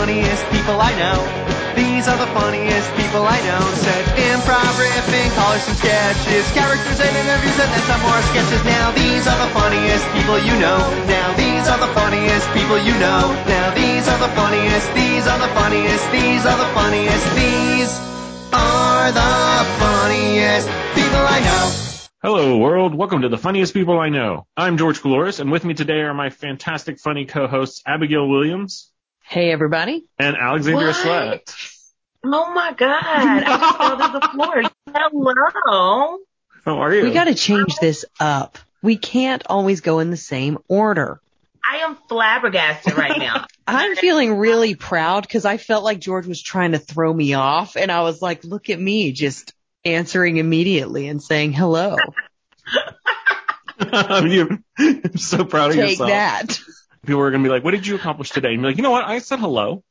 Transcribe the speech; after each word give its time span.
funniest 0.00 0.48
people 0.48 0.80
I 0.80 0.96
know. 0.96 1.20
These 1.76 2.08
are 2.08 2.16
the 2.16 2.32
funniest 2.32 2.88
people 2.96 3.20
I 3.20 3.36
know. 3.44 3.60
Said 3.84 4.04
improv, 4.32 4.72
riffing, 4.80 5.28
callers 5.36 5.60
some 5.68 5.76
sketches, 5.76 6.48
characters 6.56 7.04
and 7.04 7.12
interviews, 7.20 7.58
and 7.60 7.68
then 7.68 7.84
some 7.84 8.00
more 8.00 8.22
sketches. 8.32 8.64
Now 8.64 8.96
these 8.96 9.28
are 9.28 9.36
the 9.36 9.52
funniest 9.52 10.08
people 10.16 10.40
you 10.40 10.56
know. 10.56 10.80
Now 11.04 11.28
these 11.36 11.68
are 11.68 11.76
the 11.76 11.92
funniest 11.92 12.48
people 12.56 12.80
you 12.80 12.96
know. 12.96 13.28
Now 13.44 13.76
these 13.76 14.08
are 14.08 14.20
the 14.24 14.32
funniest. 14.32 14.88
These 14.96 15.28
are 15.28 15.36
the 15.36 15.52
funniest. 15.52 16.06
These 16.16 16.44
are 16.48 16.56
the 16.56 16.70
funniest. 16.72 17.26
These 17.36 17.92
are 18.56 19.12
the 19.12 19.36
funniest 19.84 20.68
people 20.96 21.24
I 21.28 21.38
know. 21.44 21.64
Hello, 22.24 22.56
world. 22.56 22.94
Welcome 22.94 23.20
to 23.20 23.28
the 23.28 23.36
funniest 23.36 23.74
people 23.74 23.98
I 24.00 24.08
know. 24.08 24.46
I'm 24.56 24.78
George 24.78 25.00
Caloris, 25.00 25.40
and 25.40 25.52
with 25.52 25.64
me 25.64 25.74
today 25.74 26.00
are 26.00 26.14
my 26.14 26.30
fantastic, 26.30 26.98
funny 26.98 27.26
co-hosts 27.26 27.82
Abigail 27.86 28.26
Williams 28.26 28.89
Hey, 29.30 29.52
everybody. 29.52 30.04
and 30.18 30.36
Alexandria 30.36 30.88
What? 30.88 30.96
Sweat. 30.96 31.54
Oh 32.24 32.52
my 32.52 32.72
god, 32.72 33.00
I 33.00 33.74
fell 33.78 33.96
to 33.96 34.18
the 34.18 34.28
floor. 34.28 34.62
Hello. 35.54 36.18
How 36.64 36.78
are 36.78 36.92
you? 36.92 37.04
We 37.04 37.12
got 37.12 37.24
to 37.24 37.36
change 37.36 37.76
this 37.76 38.04
up. 38.18 38.58
We 38.82 38.96
can't 38.96 39.44
always 39.46 39.82
go 39.82 40.00
in 40.00 40.10
the 40.10 40.16
same 40.16 40.58
order. 40.66 41.20
I 41.64 41.76
am 41.84 41.96
flabbergasted 42.08 42.98
right 42.98 43.20
now. 43.20 43.46
I'm 43.68 43.94
feeling 43.94 44.34
really 44.36 44.74
proud 44.74 45.22
because 45.22 45.44
I 45.44 45.58
felt 45.58 45.84
like 45.84 46.00
George 46.00 46.26
was 46.26 46.42
trying 46.42 46.72
to 46.72 46.80
throw 46.80 47.14
me 47.14 47.34
off, 47.34 47.76
and 47.76 47.92
I 47.92 48.02
was 48.02 48.20
like, 48.20 48.42
look 48.42 48.68
at 48.68 48.80
me, 48.80 49.12
just 49.12 49.54
answering 49.84 50.38
immediately 50.38 51.06
and 51.06 51.22
saying 51.22 51.52
hello. 51.52 51.94
I'm 53.78 55.16
so 55.16 55.44
proud 55.44 55.70
of 55.70 55.76
Take 55.76 56.00
yourself. 56.00 56.10
that. 56.10 56.60
People 57.06 57.22
are 57.22 57.30
gonna 57.30 57.42
be 57.42 57.48
like, 57.48 57.64
"What 57.64 57.72
did 57.72 57.86
you 57.86 57.96
accomplish 57.96 58.30
today?" 58.30 58.52
And 58.52 58.62
be 58.62 58.68
like, 58.68 58.76
"You 58.76 58.82
know 58.82 58.90
what? 58.90 59.04
I 59.04 59.18
said 59.18 59.38
hello." 59.38 59.82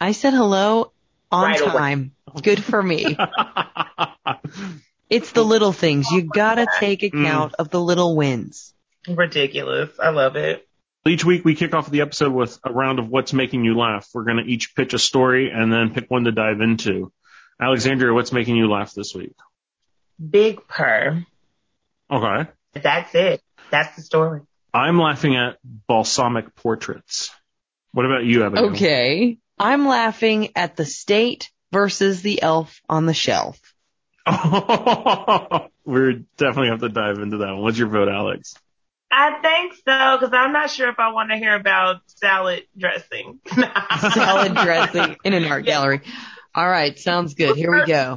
I 0.00 0.12
said 0.12 0.34
hello 0.34 0.92
on 1.32 1.44
Right 1.44 1.60
away. 1.60 1.72
time. 1.72 2.12
Good 2.42 2.62
for 2.62 2.82
me. 2.82 3.16
It's 5.08 5.32
the 5.32 5.44
little 5.44 5.72
things. 5.72 6.10
You 6.10 6.22
gotta 6.22 6.66
take 6.80 7.00
mm. 7.00 7.08
account 7.08 7.54
of 7.58 7.70
the 7.70 7.80
little 7.80 8.16
wins. 8.16 8.74
Ridiculous. 9.08 9.90
I 10.00 10.10
love 10.10 10.36
it. 10.36 10.66
Each 11.06 11.24
week 11.24 11.44
we 11.44 11.54
kick 11.54 11.74
off 11.74 11.88
the 11.88 12.00
episode 12.00 12.32
with 12.32 12.58
a 12.64 12.72
round 12.72 12.98
of 12.98 13.08
what's 13.08 13.32
making 13.32 13.64
you 13.64 13.78
laugh. 13.78 14.08
We're 14.12 14.24
gonna 14.24 14.42
each 14.42 14.74
pitch 14.74 14.94
a 14.94 14.98
story 14.98 15.50
and 15.50 15.72
then 15.72 15.94
pick 15.94 16.10
one 16.10 16.24
to 16.24 16.32
dive 16.32 16.60
into. 16.60 17.12
Alexandria, 17.60 18.12
what's 18.12 18.32
making 18.32 18.56
you 18.56 18.68
laugh 18.68 18.94
this 18.94 19.14
week? 19.14 19.36
Big 20.18 20.66
purr. 20.66 21.24
Okay. 22.10 22.50
That's 22.74 23.14
it. 23.14 23.40
That's 23.70 23.94
the 23.94 24.02
story. 24.02 24.40
I'm 24.76 24.98
laughing 24.98 25.36
at 25.36 25.56
balsamic 25.64 26.54
portraits. 26.54 27.30
What 27.92 28.04
about 28.04 28.24
you, 28.24 28.44
Abigail? 28.44 28.72
Okay. 28.72 29.38
I'm 29.58 29.88
laughing 29.88 30.50
at 30.54 30.76
the 30.76 30.84
state 30.84 31.50
versus 31.72 32.20
the 32.20 32.42
elf 32.42 32.82
on 32.86 33.06
the 33.06 33.14
shelf. 33.14 33.58
We're 35.86 36.24
definitely 36.36 36.68
have 36.68 36.80
to 36.80 36.90
dive 36.90 37.20
into 37.20 37.38
that 37.38 37.52
one. 37.54 37.62
What's 37.62 37.78
your 37.78 37.88
vote, 37.88 38.10
Alex? 38.10 38.54
I 39.10 39.38
think 39.40 39.72
so, 39.76 40.18
because 40.18 40.34
I'm 40.34 40.52
not 40.52 40.68
sure 40.68 40.90
if 40.90 40.98
I 40.98 41.10
want 41.10 41.30
to 41.30 41.38
hear 41.38 41.54
about 41.54 42.02
salad 42.08 42.64
dressing. 42.76 43.40
salad 43.46 44.56
dressing 44.56 45.16
in 45.24 45.32
an 45.32 45.46
art 45.46 45.64
gallery. 45.64 46.02
All 46.54 46.68
right, 46.68 46.98
sounds 46.98 47.32
good. 47.32 47.56
Here 47.56 47.72
we 47.72 47.86
go. 47.86 48.16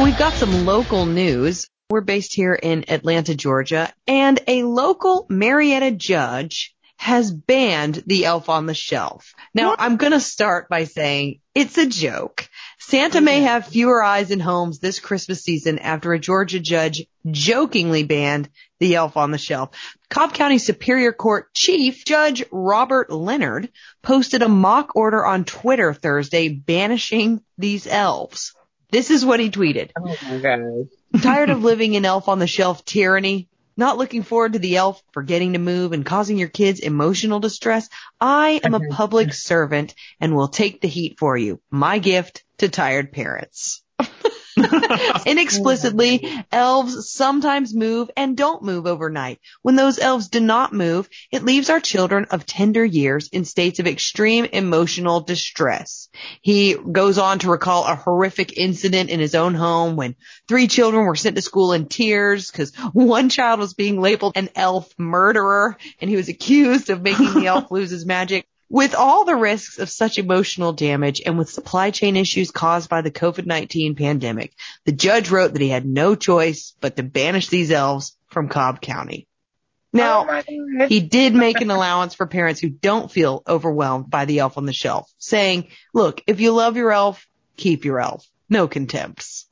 We've 0.00 0.16
got 0.16 0.34
some 0.34 0.64
local 0.64 1.06
news. 1.06 1.68
We're 1.90 2.02
based 2.02 2.32
here 2.32 2.54
in 2.54 2.88
Atlanta, 2.88 3.34
Georgia, 3.34 3.92
and 4.06 4.40
a 4.46 4.62
local 4.62 5.26
Marietta 5.28 5.90
judge 5.90 6.76
has 6.98 7.32
banned 7.32 8.04
the 8.06 8.24
elf 8.24 8.48
on 8.48 8.66
the 8.66 8.74
shelf. 8.74 9.34
Now, 9.54 9.74
I'm 9.76 9.96
going 9.96 10.12
to 10.12 10.20
start 10.20 10.68
by 10.68 10.84
saying 10.84 11.40
it's 11.52 11.78
a 11.78 11.86
joke. 11.86 12.48
Santa 12.78 13.20
may 13.20 13.40
have 13.42 13.66
fewer 13.66 14.00
eyes 14.00 14.30
in 14.30 14.38
homes 14.38 14.78
this 14.78 15.00
Christmas 15.00 15.42
season 15.42 15.80
after 15.80 16.12
a 16.12 16.20
Georgia 16.20 16.60
judge 16.60 17.04
jokingly 17.28 18.04
banned 18.04 18.48
the 18.78 18.94
elf 18.94 19.16
on 19.16 19.32
the 19.32 19.38
shelf. 19.38 19.70
Cobb 20.08 20.32
County 20.32 20.58
Superior 20.58 21.12
Court 21.12 21.52
Chief 21.54 22.04
Judge 22.04 22.44
Robert 22.52 23.10
Leonard 23.10 23.70
posted 24.02 24.42
a 24.42 24.48
mock 24.48 24.94
order 24.94 25.26
on 25.26 25.44
Twitter 25.44 25.92
Thursday 25.92 26.48
banishing 26.48 27.42
these 27.58 27.86
elves. 27.88 28.54
This 28.90 29.10
is 29.10 29.24
what 29.24 29.40
he 29.40 29.50
tweeted. 29.50 29.90
oh 29.98 30.16
my 30.22 30.38
god. 30.38 30.88
Tired 31.22 31.50
of 31.50 31.62
living 31.70 31.94
in 31.94 32.04
elf 32.04 32.28
on 32.28 32.38
the 32.38 32.46
shelf 32.46 32.84
tyranny? 32.84 33.48
Not 33.76 33.98
looking 33.98 34.22
forward 34.22 34.54
to 34.54 34.58
the 34.58 34.76
elf 34.76 35.00
forgetting 35.12 35.52
to 35.52 35.58
move 35.58 35.92
and 35.92 36.04
causing 36.04 36.38
your 36.38 36.48
kids 36.48 36.80
emotional 36.80 37.38
distress? 37.38 37.88
I 38.20 38.60
am 38.64 38.74
a 38.74 38.80
public 38.90 39.32
servant 39.32 39.94
and 40.20 40.34
will 40.34 40.48
take 40.48 40.80
the 40.80 40.88
heat 40.88 41.16
for 41.18 41.36
you. 41.36 41.60
My 41.70 41.98
gift 41.98 42.44
to 42.58 42.68
tired 42.68 43.12
parents. 43.12 43.82
Inexplicitly, 45.26 46.44
elves 46.52 47.10
sometimes 47.10 47.74
move 47.74 48.10
and 48.16 48.36
don't 48.36 48.62
move 48.62 48.86
overnight. 48.86 49.40
When 49.62 49.76
those 49.76 49.98
elves 49.98 50.28
do 50.28 50.40
not 50.40 50.72
move, 50.72 51.08
it 51.30 51.44
leaves 51.44 51.70
our 51.70 51.80
children 51.80 52.26
of 52.30 52.46
tender 52.46 52.84
years 52.84 53.28
in 53.28 53.44
states 53.44 53.78
of 53.78 53.86
extreme 53.86 54.44
emotional 54.46 55.20
distress. 55.20 56.08
He 56.42 56.74
goes 56.74 57.18
on 57.18 57.40
to 57.40 57.50
recall 57.50 57.84
a 57.84 57.94
horrific 57.94 58.56
incident 58.56 59.10
in 59.10 59.20
his 59.20 59.34
own 59.34 59.54
home 59.54 59.96
when 59.96 60.16
three 60.48 60.66
children 60.66 61.04
were 61.06 61.16
sent 61.16 61.36
to 61.36 61.42
school 61.42 61.72
in 61.72 61.86
tears 61.86 62.50
because 62.50 62.74
one 62.92 63.28
child 63.28 63.60
was 63.60 63.74
being 63.74 64.00
labeled 64.00 64.32
an 64.36 64.48
elf 64.54 64.92
murderer 64.98 65.76
and 66.00 66.10
he 66.10 66.16
was 66.16 66.28
accused 66.28 66.90
of 66.90 67.02
making 67.02 67.34
the 67.34 67.46
elf 67.48 67.70
lose 67.70 67.90
his 67.90 68.06
magic. 68.06 68.46
With 68.70 68.94
all 68.94 69.24
the 69.24 69.36
risks 69.36 69.78
of 69.78 69.88
such 69.88 70.18
emotional 70.18 70.74
damage 70.74 71.22
and 71.24 71.38
with 71.38 71.48
supply 71.48 71.90
chain 71.90 72.16
issues 72.16 72.50
caused 72.50 72.90
by 72.90 73.00
the 73.00 73.10
COVID-19 73.10 73.96
pandemic, 73.96 74.52
the 74.84 74.92
judge 74.92 75.30
wrote 75.30 75.54
that 75.54 75.62
he 75.62 75.70
had 75.70 75.86
no 75.86 76.14
choice 76.14 76.74
but 76.80 76.96
to 76.96 77.02
banish 77.02 77.48
these 77.48 77.70
elves 77.70 78.16
from 78.26 78.48
Cobb 78.48 78.82
County. 78.82 79.26
Now, 79.90 80.26
oh 80.28 80.86
he 80.86 81.00
did 81.00 81.34
make 81.34 81.62
an 81.62 81.70
allowance 81.70 82.14
for 82.14 82.26
parents 82.26 82.60
who 82.60 82.68
don't 82.68 83.10
feel 83.10 83.42
overwhelmed 83.48 84.10
by 84.10 84.26
the 84.26 84.40
elf 84.40 84.58
on 84.58 84.66
the 84.66 84.72
shelf, 84.74 85.10
saying, 85.16 85.68
look, 85.94 86.22
if 86.26 86.40
you 86.40 86.52
love 86.52 86.76
your 86.76 86.92
elf, 86.92 87.26
keep 87.56 87.86
your 87.86 87.98
elf. 87.98 88.26
No 88.50 88.68
contempts. 88.68 89.46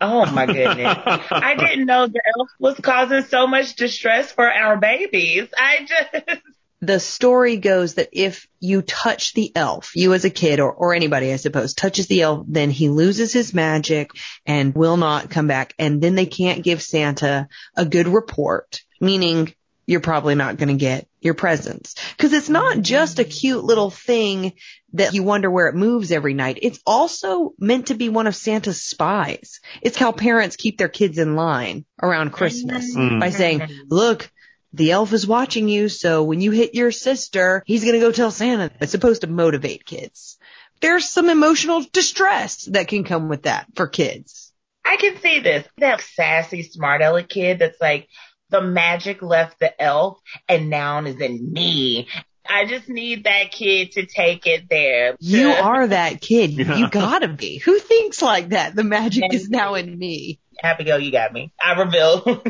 Oh 0.00 0.26
my 0.26 0.46
goodness. 0.46 0.96
I 1.30 1.54
didn't 1.54 1.86
know 1.86 2.08
the 2.08 2.22
elf 2.36 2.48
was 2.58 2.76
causing 2.80 3.22
so 3.22 3.46
much 3.46 3.76
distress 3.76 4.32
for 4.32 4.48
our 4.50 4.76
babies. 4.76 5.48
I 5.56 5.86
just 5.86 6.42
the 6.80 7.00
story 7.00 7.56
goes 7.56 7.94
that 7.94 8.10
if 8.12 8.46
you 8.60 8.82
touch 8.82 9.32
the 9.34 9.50
elf, 9.56 9.92
you 9.94 10.14
as 10.14 10.24
a 10.24 10.30
kid 10.30 10.60
or, 10.60 10.72
or 10.72 10.94
anybody, 10.94 11.32
I 11.32 11.36
suppose, 11.36 11.74
touches 11.74 12.06
the 12.06 12.22
elf, 12.22 12.44
then 12.48 12.70
he 12.70 12.88
loses 12.88 13.32
his 13.32 13.52
magic 13.52 14.12
and 14.46 14.74
will 14.74 14.96
not 14.96 15.30
come 15.30 15.48
back. 15.48 15.74
And 15.78 16.00
then 16.00 16.14
they 16.14 16.26
can't 16.26 16.62
give 16.62 16.80
Santa 16.82 17.48
a 17.76 17.84
good 17.84 18.06
report, 18.06 18.80
meaning 19.00 19.52
you're 19.86 20.00
probably 20.00 20.34
not 20.34 20.56
going 20.56 20.68
to 20.68 20.74
get 20.74 21.08
your 21.20 21.34
presents. 21.34 21.94
Cause 22.18 22.32
it's 22.32 22.50
not 22.50 22.80
just 22.80 23.18
a 23.18 23.24
cute 23.24 23.64
little 23.64 23.90
thing 23.90 24.52
that 24.92 25.14
you 25.14 25.22
wonder 25.22 25.50
where 25.50 25.66
it 25.68 25.74
moves 25.74 26.12
every 26.12 26.34
night. 26.34 26.58
It's 26.62 26.78
also 26.86 27.54
meant 27.58 27.86
to 27.88 27.94
be 27.94 28.08
one 28.08 28.26
of 28.26 28.36
Santa's 28.36 28.82
spies. 28.82 29.60
It's 29.82 29.96
how 29.96 30.12
parents 30.12 30.56
keep 30.56 30.78
their 30.78 30.88
kids 30.88 31.18
in 31.18 31.34
line 31.36 31.86
around 32.00 32.30
Christmas 32.30 32.94
Mm. 32.94 33.18
by 33.18 33.30
saying, 33.30 33.62
look, 33.88 34.30
the 34.78 34.92
elf 34.92 35.12
is 35.12 35.26
watching 35.26 35.68
you, 35.68 35.88
so 35.88 36.22
when 36.24 36.40
you 36.40 36.50
hit 36.50 36.74
your 36.74 36.90
sister, 36.90 37.62
he's 37.66 37.84
gonna 37.84 38.00
go 38.00 38.12
tell 38.12 38.30
Santa. 38.30 38.70
It's 38.80 38.92
supposed 38.92 39.20
to 39.20 39.26
motivate 39.26 39.84
kids. 39.84 40.38
There's 40.80 41.08
some 41.08 41.28
emotional 41.28 41.84
distress 41.92 42.64
that 42.66 42.88
can 42.88 43.04
come 43.04 43.28
with 43.28 43.42
that 43.42 43.66
for 43.74 43.86
kids. 43.88 44.52
I 44.84 44.96
can 44.96 45.20
see 45.20 45.40
this. 45.40 45.66
That 45.78 46.00
sassy, 46.00 46.62
smart 46.62 47.02
aleck 47.02 47.28
kid 47.28 47.58
that's 47.58 47.80
like, 47.80 48.08
the 48.50 48.62
magic 48.62 49.20
left 49.20 49.58
the 49.58 49.80
elf 49.80 50.18
and 50.48 50.70
now 50.70 51.04
is 51.04 51.20
in 51.20 51.52
me. 51.52 52.08
I 52.48 52.64
just 52.64 52.88
need 52.88 53.24
that 53.24 53.50
kid 53.50 53.92
to 53.92 54.06
take 54.06 54.46
it 54.46 54.70
there. 54.70 55.16
You 55.20 55.50
are 55.50 55.86
that 55.88 56.20
kid. 56.22 56.52
Yeah. 56.58 56.76
You 56.76 56.88
gotta 56.88 57.28
be. 57.28 57.58
Who 57.58 57.78
thinks 57.78 58.22
like 58.22 58.50
that? 58.50 58.74
The 58.74 58.84
magic 58.84 59.24
is 59.34 59.50
now 59.50 59.74
in 59.74 59.98
me. 59.98 60.40
Abigail, 60.62 60.98
you 60.98 61.12
got 61.12 61.32
me. 61.32 61.52
I 61.62 61.78
reveal. 61.78 62.42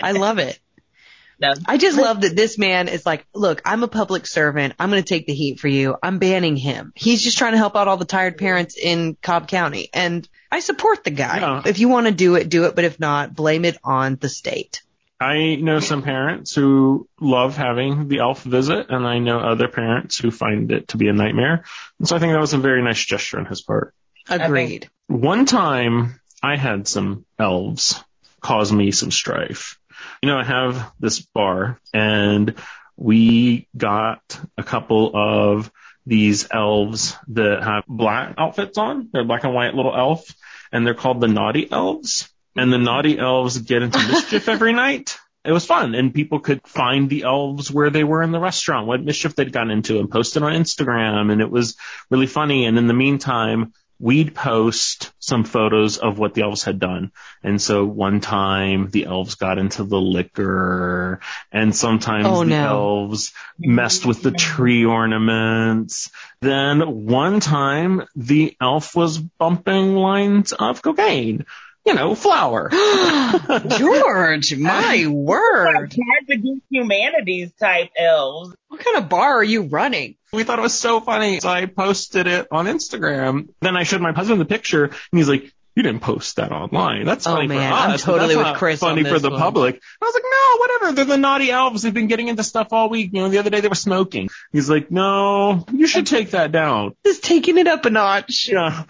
I 0.00 0.12
love 0.12 0.38
it. 0.38 0.58
No. 1.40 1.54
I 1.66 1.76
just 1.78 1.96
love 1.96 2.22
that 2.22 2.36
this 2.36 2.58
man 2.58 2.88
is 2.88 3.06
like, 3.06 3.26
look, 3.34 3.62
I'm 3.64 3.82
a 3.82 3.88
public 3.88 4.26
servant. 4.26 4.74
I'm 4.78 4.90
going 4.90 5.02
to 5.02 5.08
take 5.08 5.26
the 5.26 5.34
heat 5.34 5.58
for 5.60 5.68
you. 5.68 5.96
I'm 6.02 6.18
banning 6.18 6.56
him. 6.56 6.92
He's 6.94 7.22
just 7.22 7.38
trying 7.38 7.52
to 7.52 7.58
help 7.58 7.76
out 7.76 7.88
all 7.88 7.96
the 7.96 8.04
tired 8.04 8.38
parents 8.38 8.76
in 8.76 9.16
Cobb 9.22 9.48
County. 9.48 9.88
And 9.92 10.28
I 10.52 10.60
support 10.60 11.04
the 11.04 11.10
guy. 11.10 11.38
Yeah. 11.38 11.62
If 11.64 11.78
you 11.78 11.88
want 11.88 12.06
to 12.06 12.12
do 12.12 12.34
it, 12.34 12.48
do 12.48 12.64
it. 12.64 12.74
But 12.74 12.84
if 12.84 13.00
not, 13.00 13.34
blame 13.34 13.64
it 13.64 13.78
on 13.82 14.16
the 14.16 14.28
state. 14.28 14.82
I 15.20 15.56
know 15.56 15.80
some 15.80 16.02
parents 16.02 16.54
who 16.54 17.06
love 17.20 17.56
having 17.56 18.08
the 18.08 18.20
elf 18.20 18.42
visit, 18.42 18.86
and 18.88 19.06
I 19.06 19.18
know 19.18 19.38
other 19.38 19.68
parents 19.68 20.18
who 20.18 20.30
find 20.30 20.72
it 20.72 20.88
to 20.88 20.96
be 20.96 21.08
a 21.08 21.12
nightmare. 21.12 21.64
And 21.98 22.08
so 22.08 22.16
I 22.16 22.18
think 22.18 22.32
that 22.32 22.40
was 22.40 22.54
a 22.54 22.58
very 22.58 22.82
nice 22.82 23.04
gesture 23.04 23.38
on 23.38 23.44
his 23.44 23.60
part. 23.60 23.94
Agreed. 24.28 24.88
One 25.08 25.44
time 25.44 26.20
I 26.42 26.56
had 26.56 26.88
some 26.88 27.26
elves 27.38 28.02
cause 28.40 28.72
me 28.72 28.92
some 28.92 29.10
strife. 29.10 29.78
You 30.22 30.28
know, 30.28 30.38
I 30.38 30.44
have 30.44 30.92
this 31.00 31.20
bar 31.20 31.80
and 31.94 32.54
we 32.96 33.68
got 33.74 34.20
a 34.58 34.62
couple 34.62 35.12
of 35.14 35.72
these 36.04 36.46
elves 36.50 37.16
that 37.28 37.62
have 37.62 37.84
black 37.88 38.34
outfits 38.36 38.76
on. 38.76 39.08
They're 39.12 39.24
black 39.24 39.44
and 39.44 39.54
white 39.54 39.74
little 39.74 39.96
elf 39.96 40.34
and 40.72 40.86
they're 40.86 40.94
called 40.94 41.20
the 41.20 41.28
naughty 41.28 41.70
elves. 41.70 42.28
And 42.56 42.72
the 42.72 42.78
naughty 42.78 43.18
elves 43.18 43.58
get 43.58 43.82
into 43.82 43.98
mischief 43.98 44.48
every 44.48 44.72
night. 44.72 45.16
It 45.42 45.52
was 45.52 45.64
fun 45.64 45.94
and 45.94 46.12
people 46.12 46.40
could 46.40 46.66
find 46.66 47.08
the 47.08 47.22
elves 47.22 47.70
where 47.70 47.88
they 47.88 48.04
were 48.04 48.22
in 48.22 48.32
the 48.32 48.40
restaurant, 48.40 48.86
what 48.86 49.02
mischief 49.02 49.34
they'd 49.34 49.52
gotten 49.52 49.70
into 49.70 50.00
and 50.00 50.10
post 50.10 50.36
it 50.36 50.42
on 50.42 50.52
Instagram. 50.52 51.32
And 51.32 51.40
it 51.40 51.50
was 51.50 51.76
really 52.10 52.26
funny. 52.26 52.66
And 52.66 52.76
in 52.76 52.88
the 52.88 52.94
meantime, 52.94 53.72
we'd 54.00 54.34
post 54.34 55.12
some 55.18 55.44
photos 55.44 55.98
of 55.98 56.18
what 56.18 56.32
the 56.34 56.42
elves 56.42 56.64
had 56.64 56.78
done. 56.80 57.12
And 57.42 57.60
so 57.60 57.84
one 57.84 58.20
time 58.20 58.88
the 58.90 59.04
elves 59.04 59.34
got 59.34 59.58
into 59.58 59.84
the 59.84 60.00
liquor 60.00 61.20
and 61.52 61.76
sometimes 61.76 62.26
Oh, 62.26 62.40
the 62.40 62.50
no. 62.50 62.66
elves 62.66 63.32
messed 63.58 64.06
with 64.06 64.22
the 64.22 64.30
tree 64.32 64.86
ornaments. 64.86 66.10
Then 66.40 67.04
one 67.06 67.40
time 67.40 68.02
the 68.16 68.56
elf 68.60 68.96
was 68.96 69.18
bumping 69.18 69.94
lines 69.94 70.52
of 70.52 70.80
cocaine. 70.80 71.44
You 71.86 71.94
know, 71.94 72.14
flour. 72.14 72.68
George, 73.78 74.56
my 74.56 75.06
word. 75.08 75.74
Cards 75.94 76.28
Against 76.28 76.62
Humanities 76.70 77.52
type 77.58 77.90
elves. 77.96 78.54
What 78.68 78.84
kind 78.84 78.98
of 78.98 79.08
bar 79.08 79.36
are 79.38 79.44
you 79.44 79.62
running? 79.62 80.16
We 80.32 80.44
thought 80.44 80.58
it 80.58 80.62
was 80.62 80.74
so 80.74 81.00
funny. 81.00 81.40
So 81.40 81.48
I 81.48 81.66
posted 81.66 82.26
it 82.26 82.48
on 82.52 82.66
Instagram. 82.66 83.48
Then 83.60 83.76
I 83.76 83.82
showed 83.84 84.00
my 84.00 84.12
husband 84.12 84.40
the 84.40 84.44
picture 84.44 84.84
and 84.84 84.94
he's 85.12 85.28
like, 85.28 85.52
you 85.76 85.82
didn't 85.84 86.00
post 86.00 86.36
that 86.36 86.52
online. 86.52 87.06
That's 87.06 87.26
Oh, 87.26 87.34
funny 87.34 87.46
man, 87.48 87.70
for 87.72 87.78
I'm 87.78 87.90
us. 87.92 88.02
totally 88.02 88.34
that's 88.34 88.38
with 88.38 88.46
not 88.46 88.56
Chris 88.56 88.82
on 88.82 88.90
Funny 88.96 89.08
for 89.08 89.18
the 89.18 89.30
one. 89.30 89.38
public. 89.38 89.80
I 90.02 90.04
was 90.04 90.14
like, 90.14 90.24
no, 90.24 90.56
whatever. 90.58 90.92
They're 90.96 91.16
the 91.16 91.16
naughty 91.16 91.50
elves. 91.50 91.82
They've 91.82 91.94
been 91.94 92.08
getting 92.08 92.28
into 92.28 92.42
stuff 92.42 92.68
all 92.72 92.90
week. 92.90 93.10
You 93.12 93.20
know, 93.22 93.28
the 93.28 93.38
other 93.38 93.50
day 93.50 93.60
they 93.60 93.68
were 93.68 93.74
smoking. 93.76 94.28
He's 94.52 94.68
like, 94.68 94.90
no, 94.90 95.64
you 95.72 95.86
should 95.86 96.06
take 96.08 96.32
that 96.32 96.50
down. 96.52 96.94
Just 97.06 97.22
taking 97.24 97.56
it 97.56 97.66
up 97.68 97.84
a 97.86 97.90
notch. 97.90 98.48
Yeah. 98.50 98.82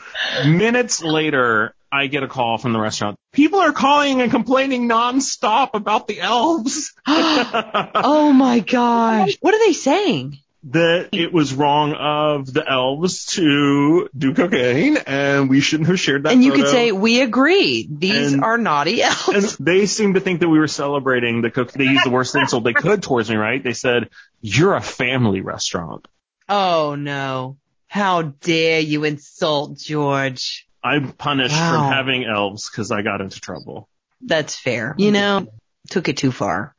Minutes 0.47 1.03
later, 1.03 1.75
I 1.93 2.07
get 2.07 2.23
a 2.23 2.29
call 2.29 2.59
from 2.59 2.73
the 2.73 2.81
restaurant. 2.81 3.19
People 3.33 3.61
are 3.61 3.73
calling 3.73 4.21
and 4.21 4.31
complaining 4.31 4.89
nonstop 4.89 5.71
about 5.75 6.07
the 6.07 6.21
elves. 6.21 6.93
oh 7.07 8.33
my 8.35 8.61
gosh. 8.61 9.37
What 9.41 9.55
are 9.55 9.67
they 9.67 9.73
saying? 9.73 10.39
that 10.65 11.09
it 11.13 11.33
was 11.33 11.55
wrong 11.55 11.95
of 11.95 12.53
the 12.53 12.69
elves 12.69 13.25
to 13.25 14.09
do 14.17 14.35
cocaine 14.35 14.99
and 15.07 15.49
we 15.49 15.61
shouldn't 15.61 15.89
have 15.89 15.99
shared 15.99 16.25
that 16.25 16.33
And 16.33 16.45
you 16.45 16.53
could 16.53 16.69
say, 16.69 16.93
we 16.93 17.23
agree. 17.23 17.89
These 17.91 18.35
And- 18.35 18.45
are 18.45 18.59
naughty 18.59 19.03
elves. 19.03 19.29
and 19.59 19.67
they 19.67 19.87
seemed 19.87 20.15
to 20.17 20.21
think 20.21 20.41
that 20.41 20.49
we 20.51 20.59
were 20.59 20.69
celebrating 20.69 21.41
the 21.41 21.51
cook. 21.51 21.73
They 21.73 21.85
used 21.85 22.05
the 22.05 22.11
worst 22.11 22.35
insult 22.35 22.65
they 22.65 22.75
could 22.75 23.03
towards 23.03 23.31
me, 23.31 23.37
right? 23.37 23.63
They 23.63 23.73
said, 23.73 24.11
"You're 24.43 24.75
a 24.75 24.83
family 24.83 25.41
restaurant." 25.41 26.07
Oh 26.49 26.95
no. 26.95 27.57
How 27.87 28.23
dare 28.23 28.81
you 28.81 29.05
insult 29.05 29.79
George? 29.79 30.69
I'm 30.83 31.13
punished 31.13 31.55
Wow. 31.55 31.71
from 31.89 31.93
having 31.93 32.25
elves 32.25 32.69
because 32.71 32.91
I 32.91 33.03
got 33.03 33.21
into 33.21 33.41
trouble. 33.41 33.89
That's 34.23 34.59
fair. 34.59 34.95
You 34.99 35.13
mm-hmm. 35.13 35.45
know, 35.45 35.53
took 35.91 36.09
it 36.09 36.17
too 36.17 36.33
far. 36.33 36.75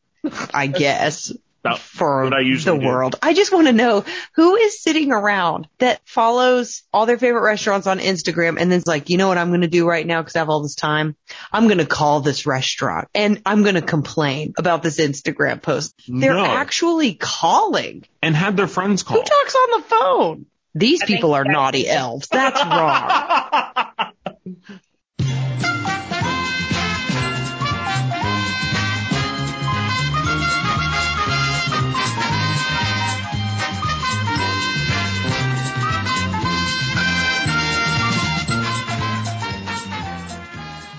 I 0.53 0.67
guess. 0.83 1.31
About 1.63 1.77
for 1.77 2.23
what 2.23 2.33
I 2.33 2.39
usually 2.39 2.75
the 2.79 2.81
do. 2.83 2.87
world. 2.89 3.17
I 3.21 3.35
just 3.35 3.53
want 3.53 3.67
to 3.67 3.73
know 3.73 4.03
who 4.33 4.55
is 4.55 4.81
sitting 4.81 5.11
around 5.11 5.67
that 5.77 6.01
follows 6.05 6.81
all 6.91 7.05
their 7.05 7.19
favorite 7.19 7.43
restaurants 7.43 7.85
on 7.85 7.99
Instagram 7.99 8.59
and 8.59 8.71
then's 8.71 8.87
like, 8.87 9.11
you 9.11 9.17
know 9.17 9.27
what 9.27 9.37
I'm 9.37 9.49
going 9.49 9.61
to 9.61 9.67
do 9.67 9.87
right 9.87 10.05
now 10.07 10.21
because 10.23 10.35
I 10.35 10.39
have 10.39 10.49
all 10.49 10.63
this 10.63 10.73
time? 10.73 11.15
I'm 11.51 11.67
going 11.67 11.77
to 11.77 11.85
call 11.85 12.21
this 12.21 12.47
restaurant 12.47 13.09
and 13.13 13.43
I'm 13.45 13.61
going 13.61 13.75
to 13.75 13.83
complain 13.83 14.53
about 14.57 14.81
this 14.81 14.97
Instagram 14.99 15.61
post. 15.61 15.93
They're 16.07 16.33
No. 16.33 16.43
actually 16.45 17.13
calling. 17.13 18.05
and 18.23 18.35
had 18.35 18.57
their 18.57 18.67
friends 18.67 19.03
call. 19.03 19.17
Who 19.17 19.23
talks 19.23 19.55
on 19.55 19.81
the 19.81 19.87
phone? 19.87 20.45
These 20.73 21.01
I 21.03 21.05
people 21.05 21.33
are 21.33 21.43
that's- 21.43 21.53
naughty 21.53 21.87
elves. 21.87 22.27
That's 22.29 22.59
wrong. 22.63 24.11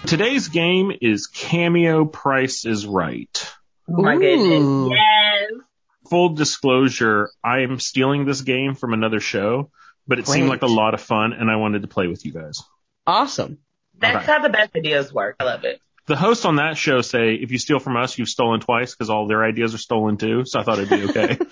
Today's 0.06 0.48
game 0.48 0.92
is 1.00 1.26
Cameo 1.28 2.04
Price 2.04 2.66
is 2.66 2.86
Right. 2.86 3.50
Oh 3.88 4.02
my 4.02 4.14
Ooh. 4.16 4.18
goodness. 4.18 4.98
Yes. 4.98 5.31
Full 6.12 6.28
disclosure, 6.34 7.30
I 7.42 7.60
am 7.60 7.80
stealing 7.80 8.26
this 8.26 8.42
game 8.42 8.74
from 8.74 8.92
another 8.92 9.18
show, 9.18 9.70
but 10.06 10.18
it 10.18 10.26
seemed 10.28 10.50
like 10.50 10.60
a 10.60 10.66
lot 10.66 10.92
of 10.92 11.00
fun 11.00 11.32
and 11.32 11.50
I 11.50 11.56
wanted 11.56 11.80
to 11.82 11.88
play 11.88 12.06
with 12.06 12.26
you 12.26 12.32
guys. 12.34 12.62
Awesome. 13.06 13.56
That's 13.98 14.16
Okay. 14.16 14.26
how 14.26 14.42
the 14.42 14.50
best 14.50 14.76
ideas 14.76 15.10
work. 15.10 15.36
I 15.40 15.44
love 15.44 15.64
it. 15.64 15.80
The 16.04 16.16
hosts 16.16 16.44
on 16.44 16.56
that 16.56 16.76
show 16.76 17.00
say 17.00 17.32
if 17.36 17.50
you 17.50 17.58
steal 17.58 17.78
from 17.78 17.96
us, 17.96 18.18
you've 18.18 18.28
stolen 18.28 18.60
twice 18.60 18.92
because 18.94 19.08
all 19.08 19.26
their 19.26 19.42
ideas 19.42 19.74
are 19.74 19.78
stolen 19.78 20.18
too. 20.18 20.44
So 20.44 20.60
I 20.60 20.64
thought 20.64 20.78
it'd 20.80 20.90
be 20.90 21.08
okay. 21.08 21.38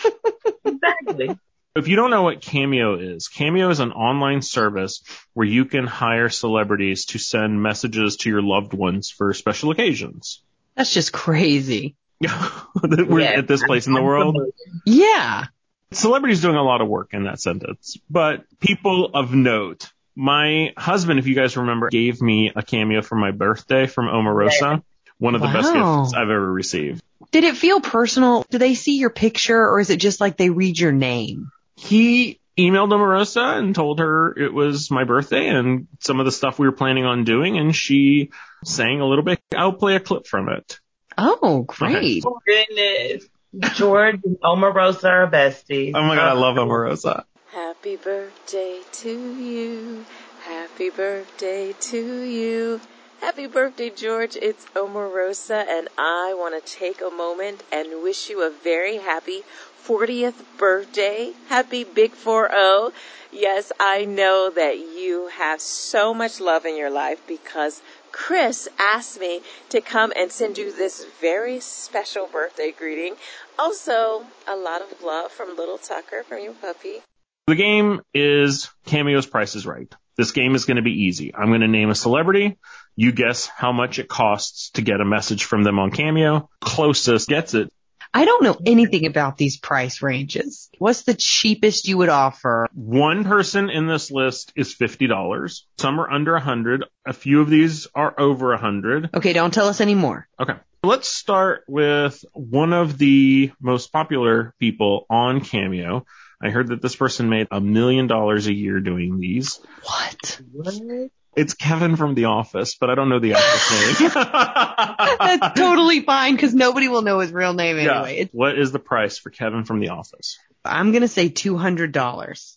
Exactly. 0.64 1.38
if 1.74 1.88
you 1.88 1.96
don't 1.96 2.10
know 2.10 2.22
what 2.22 2.42
Cameo 2.42 2.96
is, 2.98 3.28
Cameo 3.28 3.70
is 3.70 3.80
an 3.80 3.92
online 3.92 4.42
service 4.42 5.02
where 5.32 5.46
you 5.46 5.64
can 5.64 5.86
hire 5.86 6.28
celebrities 6.28 7.06
to 7.06 7.18
send 7.18 7.62
messages 7.62 8.16
to 8.18 8.28
your 8.28 8.42
loved 8.42 8.74
ones 8.74 9.10
for 9.10 9.32
special 9.32 9.70
occasions. 9.70 10.42
That's 10.76 10.92
just 10.92 11.12
crazy. 11.12 11.96
We're 12.82 13.20
Yes. 13.20 13.38
at 13.38 13.49
this 13.49 13.62
place 13.64 13.87
in 13.87 13.94
the 13.94 14.02
world. 14.02 14.37
Yeah. 14.84 15.46
celebrities 15.93 16.40
doing 16.43 16.56
a 16.56 16.62
lot 16.62 16.81
of 16.81 16.88
work 16.88 17.11
in 17.12 17.25
that 17.25 17.40
sentence, 17.40 17.96
but 18.08 18.44
people 18.61 19.11
of 19.14 19.34
note. 19.34 19.90
My 20.17 20.72
husband, 20.76 21.19
if 21.19 21.26
you 21.26 21.34
guys 21.34 21.56
remember, 21.56 21.88
gave 21.88 22.20
me 22.20 22.52
a 22.55 22.62
cameo 22.62 23.00
for 23.00 23.14
my 23.17 23.31
birthday 23.31 23.87
from 23.87 24.06
Omarosa. 24.06 24.82
One 25.19 25.34
of 25.34 25.40
the 25.40 25.49
best 25.49 25.72
gifts 25.72 26.14
I've 26.14 26.28
ever 26.31 26.52
received. 26.52 27.02
Did 27.31 27.44
it 27.44 27.56
feel 27.56 27.81
personal? 27.81 28.44
Do 28.50 28.58
they 28.58 28.75
see 28.75 28.99
your 28.99 29.11
picture 29.11 29.58
or 29.58 29.81
is 29.81 29.90
it 29.90 29.99
just 29.99 30.20
like 30.20 30.37
they 30.37 30.50
read 30.50 30.78
your 30.78 30.93
name? 30.93 31.50
He 31.76 32.38
emailed 32.58 32.90
Omarosa 32.90 33.58
and 33.58 33.75
told 33.75 34.00
her 34.00 34.37
it 34.38 34.52
was 34.52 34.90
my 34.90 35.05
birthday 35.05 35.49
and 35.49 35.88
some 36.00 36.20
of 36.20 36.26
the 36.26 36.32
stuff 36.32 36.58
we 36.58 36.66
were 36.66 36.73
planning 36.76 37.05
on 37.05 37.25
doing, 37.25 37.56
and 37.58 37.75
she 37.75 38.31
sang 38.64 39.00
a 39.00 39.06
little 39.06 39.25
bit. 39.25 39.40
I'll 39.56 39.73
play 39.73 39.94
a 39.96 40.00
clip 40.00 40.26
from 40.26 40.49
it. 40.50 40.78
Oh, 41.22 41.64
great. 41.67 42.25
Oh 42.26 42.40
goodness. 42.47 43.26
George 43.75 44.21
and 44.25 44.38
Omarosa 44.40 45.11
are 45.11 45.30
besties. 45.30 45.92
Oh 45.94 46.02
my 46.02 46.14
god, 46.14 46.28
I 46.28 46.33
love 46.33 46.56
Omarosa. 46.56 47.25
Happy 47.52 47.97
birthday 47.97 48.80
to 48.92 49.35
you. 49.35 50.06
Happy 50.44 50.88
birthday 50.88 51.75
to 51.78 52.23
you. 52.23 52.80
Happy 53.21 53.47
birthday, 53.47 53.90
George. 53.90 54.35
It's 54.37 54.64
Omarosa, 54.75 55.66
and 55.68 55.88
I 55.99 56.33
want 56.35 56.64
to 56.64 56.73
take 56.73 57.02
a 57.02 57.11
moment 57.11 57.62
and 57.71 58.02
wish 58.02 58.30
you 58.30 58.40
a 58.42 58.50
very 58.50 58.97
happy 58.97 59.42
40th 59.85 60.42
birthday. 60.56 61.33
Happy 61.49 61.85
Big 61.85 62.12
4-0. 62.12 62.92
Yes, 63.30 63.73
I 63.78 64.06
know 64.06 64.50
that 64.54 64.78
you 64.78 65.28
have 65.28 65.61
so 65.61 66.14
much 66.14 66.40
love 66.40 66.64
in 66.64 66.76
your 66.76 66.90
life 66.90 67.21
because 67.26 67.83
Chris 68.12 68.69
asked 68.79 69.21
me 69.21 69.40
to 69.71 69.81
come 69.81 70.12
and 70.17 70.31
send 70.31 70.59
you 70.59 70.73
this 70.73 71.07
very 71.21 71.61
special 71.61 72.26
birthday 72.26 72.73
greeting. 72.76 73.14
Also, 73.59 74.25
a 74.47 74.57
lot 74.57 74.83
of 74.83 75.02
love 75.02 75.31
from 75.31 75.57
little 75.57 75.79
Tucker, 75.79 76.23
from 76.25 76.43
your 76.43 76.55
puppy. 76.55 77.02
The 77.47 77.55
game 77.55 78.00
is 78.14 78.71
Cameo's 78.87 79.26
Price 79.26 79.57
is 79.57 79.67
Right. 79.67 79.93
This 80.17 80.33
game 80.33 80.55
is 80.55 80.67
going 80.67 80.76
to 80.76 80.83
be 80.83 81.05
easy. 81.05 81.35
I'm 81.35 81.49
going 81.49 81.62
to 81.62 81.69
name 81.69 81.90
a 81.90 81.95
celebrity. 81.95 82.59
You 82.95 83.12
guess 83.12 83.47
how 83.47 83.73
much 83.73 83.99
it 83.99 84.09
costs 84.09 84.71
to 84.73 84.83
get 84.83 85.00
a 85.00 85.05
message 85.05 85.45
from 85.45 85.62
them 85.62 85.79
on 85.79 85.90
Cameo. 85.90 86.50
Closest 86.61 87.29
gets 87.29 87.55
it. 87.55 87.73
I 88.12 88.25
don't 88.25 88.43
know 88.43 88.59
anything 88.67 89.07
about 89.07 89.37
these 89.37 89.57
price 89.57 90.02
ranges. 90.02 90.69
What's 90.79 91.02
the 91.02 91.14
cheapest 91.14 91.87
you 91.87 91.99
would 91.99 92.09
offer? 92.09 92.69
One 92.75 93.25
person 93.25 93.71
in 93.71 93.87
this 93.87 94.11
list 94.11 94.52
is 94.57 94.75
$50. 94.75 95.62
Some 95.79 96.00
are 96.00 96.11
under 96.11 96.33
100. 96.33 96.85
A 97.07 97.12
few 97.12 97.40
of 97.40 97.49
these 97.49 97.87
are 97.95 98.12
over 98.19 98.49
100. 98.50 99.11
Okay, 99.14 99.33
don't 99.33 99.55
tell 99.55 99.69
us 99.69 99.81
any 99.81 99.95
more. 99.95 100.26
Okay. 100.40 100.55
Let's 100.83 101.09
start 101.09 101.64
with 101.69 102.25
one 102.33 102.73
of 102.73 102.99
the 102.99 103.52
most 103.61 103.93
popular 103.93 104.55
people 104.59 105.07
on 105.11 105.43
Cameo. 105.43 106.07
I 106.43 106.50
heard 106.50 106.69
that 106.69 106.81
this 106.81 106.97
person 106.97 107.29
made 107.29 107.49
a 107.50 107.61
million 107.61 108.07
dollars 108.07 108.47
a 108.47 108.55
year 108.55 108.81
doing 108.81 109.21
these. 109.21 109.61
What? 109.85 110.40
What? 110.52 111.11
It's 111.37 111.54
Kevin 111.54 111.96
from 111.96 112.14
The 112.14 112.25
Office, 112.26 112.76
but 112.80 112.90
I 112.90 112.94
don't 112.94 113.08
know 113.08 113.20
the 113.20 113.34
actor's 113.34 114.00
name. 114.00 114.10
That's 115.40 115.58
totally 115.58 116.00
fine 116.00 116.34
because 116.34 116.54
nobody 116.54 116.88
will 116.88 117.02
know 117.02 117.20
his 117.20 117.32
real 117.32 117.54
name 117.54 117.76
Yeah. 117.78 117.96
anyway. 118.02 118.12
It's- 118.14 118.28
What 118.32 118.58
is 118.58 118.72
the 118.72 118.78
price 118.80 119.18
for 119.18 119.30
Kevin 119.30 119.64
from 119.64 119.80
The 119.80 119.90
Office? 119.90 120.38
I'm 120.64 120.90
going 120.92 121.02
to 121.02 121.08
say 121.08 121.30
$200. 121.30 122.56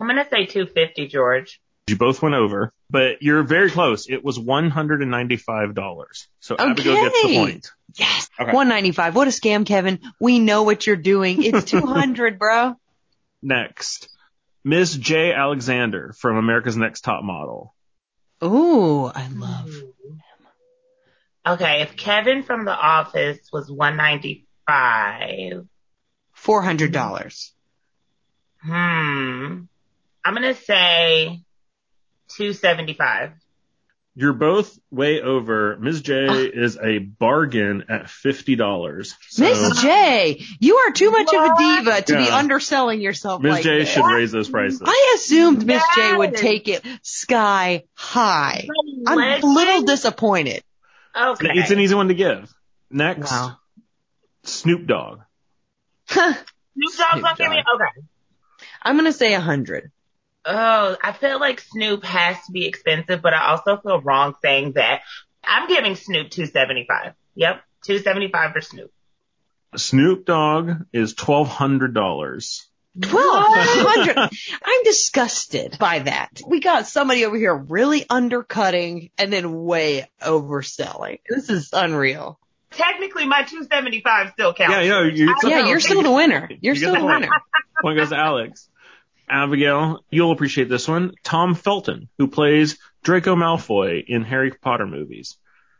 I'm 0.00 0.06
gonna 0.06 0.24
say 0.30 0.46
250, 0.46 1.08
George. 1.08 1.60
You 1.88 1.96
both 1.96 2.22
went 2.22 2.34
over, 2.36 2.72
but 2.88 3.20
you're 3.22 3.42
very 3.42 3.68
close. 3.70 4.08
It 4.08 4.22
was 4.24 4.38
$195. 4.38 6.26
So 6.40 6.56
Abigail 6.58 6.94
gets 6.94 7.22
the 7.22 7.28
Okay. 7.28 7.36
point. 7.38 7.70
Yes. 7.96 8.28
Okay. 8.38 8.52
195. 8.52 9.16
What 9.16 9.26
a 9.28 9.30
scam, 9.30 9.66
Kevin. 9.66 9.98
We 10.20 10.38
know 10.38 10.62
what 10.62 10.86
you're 10.86 10.96
doing. 10.96 11.42
It's 11.42 11.64
200, 11.70 12.38
bro. 12.38 12.74
Next, 13.42 14.08
Ms. 14.64 14.96
J. 14.96 15.32
Alexander 15.32 16.12
from 16.18 16.36
America's 16.36 16.76
Next 16.76 17.00
Top 17.02 17.24
Model. 17.24 17.74
Ooh, 18.42 19.06
I 19.06 19.28
love. 19.28 19.70
Okay, 21.46 21.82
if 21.82 21.96
Kevin 21.96 22.42
from 22.42 22.64
The 22.64 22.72
Office 22.72 23.38
was 23.52 23.70
195, 23.70 25.66
$400. 26.36 27.50
hmm, 28.62 28.70
I'm 30.24 30.34
gonna 30.34 30.54
say 30.54 31.40
275. 32.28 33.32
You're 34.20 34.32
both 34.32 34.76
way 34.90 35.22
over. 35.22 35.76
Ms. 35.78 36.00
J 36.02 36.26
Ah. 36.28 36.32
is 36.34 36.76
a 36.76 36.98
bargain 36.98 37.84
at 37.88 38.06
$50. 38.06 39.14
So 39.28 39.44
Miss 39.44 39.80
J, 39.80 40.44
you 40.58 40.74
are 40.78 40.90
too 40.90 41.12
much 41.12 41.28
of 41.32 41.40
a 41.44 41.54
diva 41.56 42.02
to 42.02 42.16
be 42.16 42.28
underselling 42.28 43.00
yourself 43.00 43.40
Ms. 43.40 43.52
like 43.52 43.62
J 43.62 43.78
this. 43.78 43.88
should 43.92 44.04
raise 44.04 44.32
those 44.32 44.48
prices. 44.50 44.82
I 44.84 45.12
assumed 45.14 45.64
Miss 45.64 45.84
J 45.94 46.16
would 46.16 46.34
take 46.34 46.66
it 46.66 46.84
sky 47.02 47.84
high. 47.94 48.66
I'm 49.06 49.18
a 49.20 49.46
little 49.46 49.82
disappointed. 49.82 50.64
Okay. 51.16 51.50
It's 51.54 51.70
an 51.70 51.78
easy 51.78 51.94
one 51.94 52.08
to 52.08 52.14
give. 52.14 52.52
Next, 52.90 53.30
Wow. 53.30 53.56
Snoop 54.42 54.86
Dogg. 54.88 55.20
Snoop 56.08 56.24
Dogg's 56.26 56.94
Snoop 56.96 57.22
gonna 57.22 57.34
give 57.36 57.50
me 57.50 57.56
Dogg. 57.64 57.80
okay. 57.82 58.06
I'm 58.82 58.96
gonna 58.96 59.12
say 59.12 59.34
a 59.34 59.40
hundred. 59.40 59.92
Oh, 60.50 60.96
I 61.02 61.12
feel 61.12 61.38
like 61.38 61.60
Snoop 61.60 62.04
has 62.04 62.36
to 62.46 62.52
be 62.52 62.66
expensive, 62.66 63.20
but 63.20 63.34
I 63.34 63.50
also 63.50 63.76
feel 63.76 64.00
wrong 64.00 64.34
saying 64.42 64.72
that. 64.72 65.02
I'm 65.44 65.68
giving 65.68 65.94
Snoop 65.94 66.30
275. 66.30 67.12
Yep, 67.34 67.62
275 67.84 68.52
for 68.52 68.60
Snoop. 68.62 68.90
Snoop 69.76 70.24
Dogg 70.24 70.86
is 70.92 71.14
$1,200. 71.14 72.64
Twelve 73.00 73.46
hundred. 73.54 74.16
I'm 74.64 74.84
disgusted 74.84 75.76
by 75.78 76.00
that. 76.00 76.40
We 76.46 76.58
got 76.60 76.86
somebody 76.86 77.26
over 77.26 77.36
here 77.36 77.54
really 77.54 78.04
undercutting 78.08 79.10
and 79.18 79.32
then 79.32 79.64
way 79.64 80.10
overselling. 80.20 81.20
This 81.28 81.48
is 81.48 81.70
unreal. 81.72 82.40
Technically, 82.70 83.26
my 83.26 83.42
275 83.42 84.32
still 84.32 84.52
counts. 84.52 84.72
Yeah, 84.72 84.80
you 84.80 84.88
know, 84.88 85.02
you 85.02 85.34
Yeah, 85.44 85.66
you're 85.68 85.80
still 85.80 86.02
the 86.02 86.10
winner. 86.10 86.48
You're 86.60 86.74
You 86.74 86.80
still 86.80 86.94
the 86.94 87.00
the 87.00 87.06
winner. 87.06 87.28
Point 87.82 87.98
goes 87.98 88.08
to 88.08 88.16
Alex. 88.16 88.68
Abigail, 89.30 90.04
you'll 90.10 90.32
appreciate 90.32 90.68
this 90.68 90.88
one. 90.88 91.12
Tom 91.22 91.54
Felton, 91.54 92.08
who 92.18 92.28
plays 92.28 92.78
Draco 93.02 93.36
Malfoy 93.36 94.04
in 94.06 94.24
Harry 94.24 94.50
Potter 94.50 94.86
movies. 94.86 95.36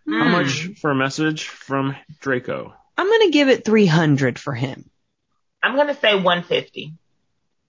How 0.09 0.25
Hmm. 0.26 0.33
much 0.33 0.71
for 0.81 0.90
a 0.90 0.95
message 0.95 1.45
from 1.49 1.95
Draco? 2.21 2.75
I'm 2.97 3.07
gonna 3.09 3.31
give 3.31 3.49
it 3.49 3.64
300 3.64 4.38
for 4.38 4.55
him. 4.55 4.88
I'm 5.62 5.76
gonna 5.76 5.95
say 5.95 6.14
150. 6.14 6.95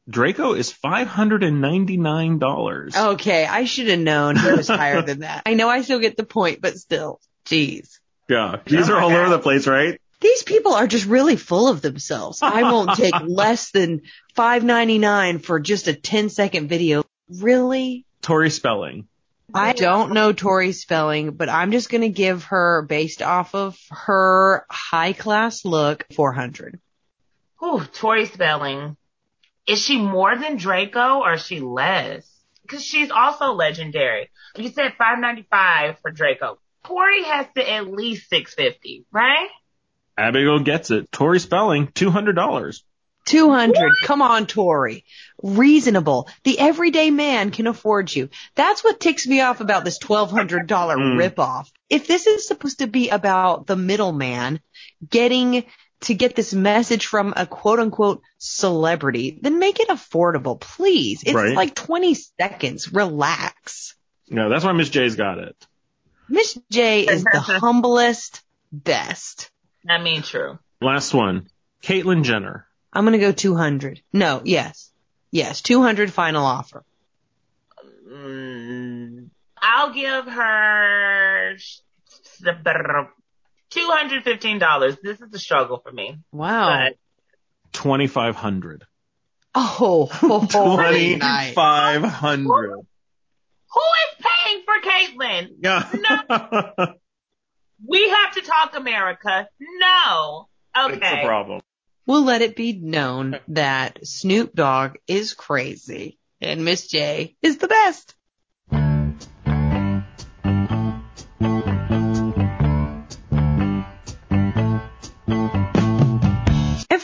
Draco 0.09 0.53
is 0.53 0.71
$599. 0.74 2.95
Okay, 2.95 3.45
I 3.45 3.65
should 3.65 3.88
have 3.88 4.00
known 4.00 4.36
he 4.38 4.51
was 4.51 4.67
higher 4.67 5.01
than 5.03 5.19
that. 5.19 5.43
I 5.45 5.53
know 5.53 5.69
I 5.69 5.81
still 5.81 6.00
get 6.00 6.17
the 6.17 6.25
point, 6.25 6.62
but 6.62 6.77
still, 6.77 7.19
jeez. 7.45 8.00
Yeah, 8.27 8.57
these 8.65 8.89
are 8.89 9.00
all 9.00 9.12
over 9.12 9.29
the 9.29 9.39
place, 9.39 9.67
right? 9.67 10.00
These 10.21 10.43
people 10.43 10.73
are 10.73 10.88
just 10.88 11.05
really 11.05 11.38
full 11.38 11.69
of 11.69 11.81
themselves. 11.81 12.41
I 12.41 12.63
won't 12.63 12.95
take 12.95 13.13
less 13.27 13.71
than 13.71 14.01
5.99 14.35 15.43
for 15.43 15.59
just 15.59 15.88
a 15.88 15.93
10 15.93 16.29
second 16.29 16.67
video. 16.67 17.03
Really? 17.29 18.05
Tori 18.21 18.49
Spelling. 18.49 19.07
I 19.53 19.73
don't 19.73 20.13
know 20.13 20.31
Tori's 20.31 20.81
spelling, 20.81 21.31
but 21.31 21.49
I'm 21.49 21.71
just 21.71 21.89
going 21.89 22.01
to 22.01 22.09
give 22.09 22.43
her, 22.45 22.83
based 22.88 23.21
off 23.21 23.55
of 23.55 23.79
her 23.89 24.65
high 24.69 25.13
class 25.13 25.65
look, 25.65 26.05
400. 26.15 26.79
Whew, 27.59 27.83
Tori 27.93 28.25
Spelling. 28.25 28.95
Is 29.67 29.83
she 29.83 29.97
more 29.99 30.35
than 30.38 30.57
Draco 30.57 31.21
or 31.21 31.33
is 31.33 31.45
she 31.45 31.59
less? 31.59 32.27
Because 32.61 32.83
she's 32.83 33.09
also 33.09 33.53
legendary. 33.53 34.29
You 34.55 34.69
said 34.69 34.93
595 34.97 35.99
for 36.01 36.11
Draco. 36.11 36.59
Tori 36.85 37.23
has 37.23 37.47
to 37.55 37.71
at 37.71 37.88
least 37.88 38.29
650, 38.29 39.05
right? 39.11 39.49
Abigail 40.19 40.59
gets 40.59 40.91
it. 40.91 41.11
Tori 41.11 41.39
Spelling, 41.39 41.88
$200. 41.88 42.81
200. 43.25 43.91
Come 44.05 44.21
on, 44.21 44.47
Tori. 44.47 45.05
Reasonable. 45.43 46.27
The 46.43 46.57
everyday 46.59 47.11
man 47.11 47.51
can 47.51 47.67
afford 47.67 48.13
you. 48.13 48.29
That's 48.55 48.83
what 48.83 48.99
ticks 48.99 49.27
me 49.27 49.41
off 49.41 49.61
about 49.61 49.85
this 49.85 49.99
$1,200 49.99 50.67
Mm. 50.67 51.15
ripoff. 51.17 51.69
If 51.89 52.07
this 52.07 52.25
is 52.27 52.47
supposed 52.47 52.79
to 52.79 52.88
be 52.88 53.09
about 53.09 53.67
the 53.67 53.75
middleman 53.75 54.61
getting 55.07 55.65
to 56.01 56.13
get 56.13 56.35
this 56.35 56.53
message 56.53 57.05
from 57.05 57.33
a 57.35 57.45
quote 57.45 57.79
unquote 57.79 58.21
celebrity, 58.38 59.38
then 59.41 59.59
make 59.59 59.79
it 59.79 59.89
affordable, 59.89 60.59
please. 60.59 61.21
It's 61.25 61.33
Right. 61.35 61.55
like 61.55 61.75
20 61.75 62.15
seconds. 62.39 62.91
Relax. 62.91 63.95
No, 64.29 64.49
that's 64.49 64.63
why 64.63 64.71
Miss 64.71 64.89
J's 64.89 65.15
got 65.15 65.38
it. 65.39 65.55
Miss 66.29 66.57
J 66.71 67.03
is 67.05 67.23
the 67.23 67.39
humblest, 67.61 68.41
best. 68.71 69.51
I 69.89 69.98
mean, 69.98 70.22
true. 70.22 70.60
Last 70.81 71.13
one. 71.13 71.50
Caitlyn 71.84 72.24
Jenner. 72.24 72.65
I'm 72.93 73.03
going 73.05 73.13
to 73.13 73.19
go 73.19 73.31
200. 73.31 74.01
No, 74.13 74.41
yes. 74.46 74.91
Yes, 75.31 75.62
200 75.62 76.13
final 76.13 76.46
offer. 76.46 76.84
Mm, 78.08 79.29
I'll 79.62 79.93
give 79.93 80.25
her 80.25 81.55
$215. 83.72 85.01
This 85.01 85.22
is 85.22 85.34
a 85.34 85.39
struggle 85.39 85.79
for 85.79 85.91
me. 85.91 86.19
Wow. 86.31 86.89
2500 87.74 88.86
Oh, 89.55 90.10
2500 90.19 92.69
Who 92.69 93.81
is 93.81 94.15
paying 94.19 94.63
for 94.63 94.79
Caitlyn? 94.89 95.55
Yeah. 95.60 95.89
We 97.88 98.09
have 98.09 98.33
to 98.36 98.41
talk 98.41 98.75
America. 98.75 99.48
No. 99.59 100.48
It's 100.75 100.95
a 100.95 100.98
Okay. 100.98 101.25
problem. 101.25 101.62
We'll 102.05 102.24
let 102.24 102.41
it 102.41 102.55
be 102.55 102.74
known 102.74 103.39
that 103.50 104.05
Snoop 104.07 104.53
Dogg 104.53 104.98
is 105.07 105.33
crazy 105.33 106.17
and 106.41 106.65
Miss 106.65 106.88
J 106.88 107.36
is 107.41 107.57
the 107.57 107.67
best. 107.67 108.15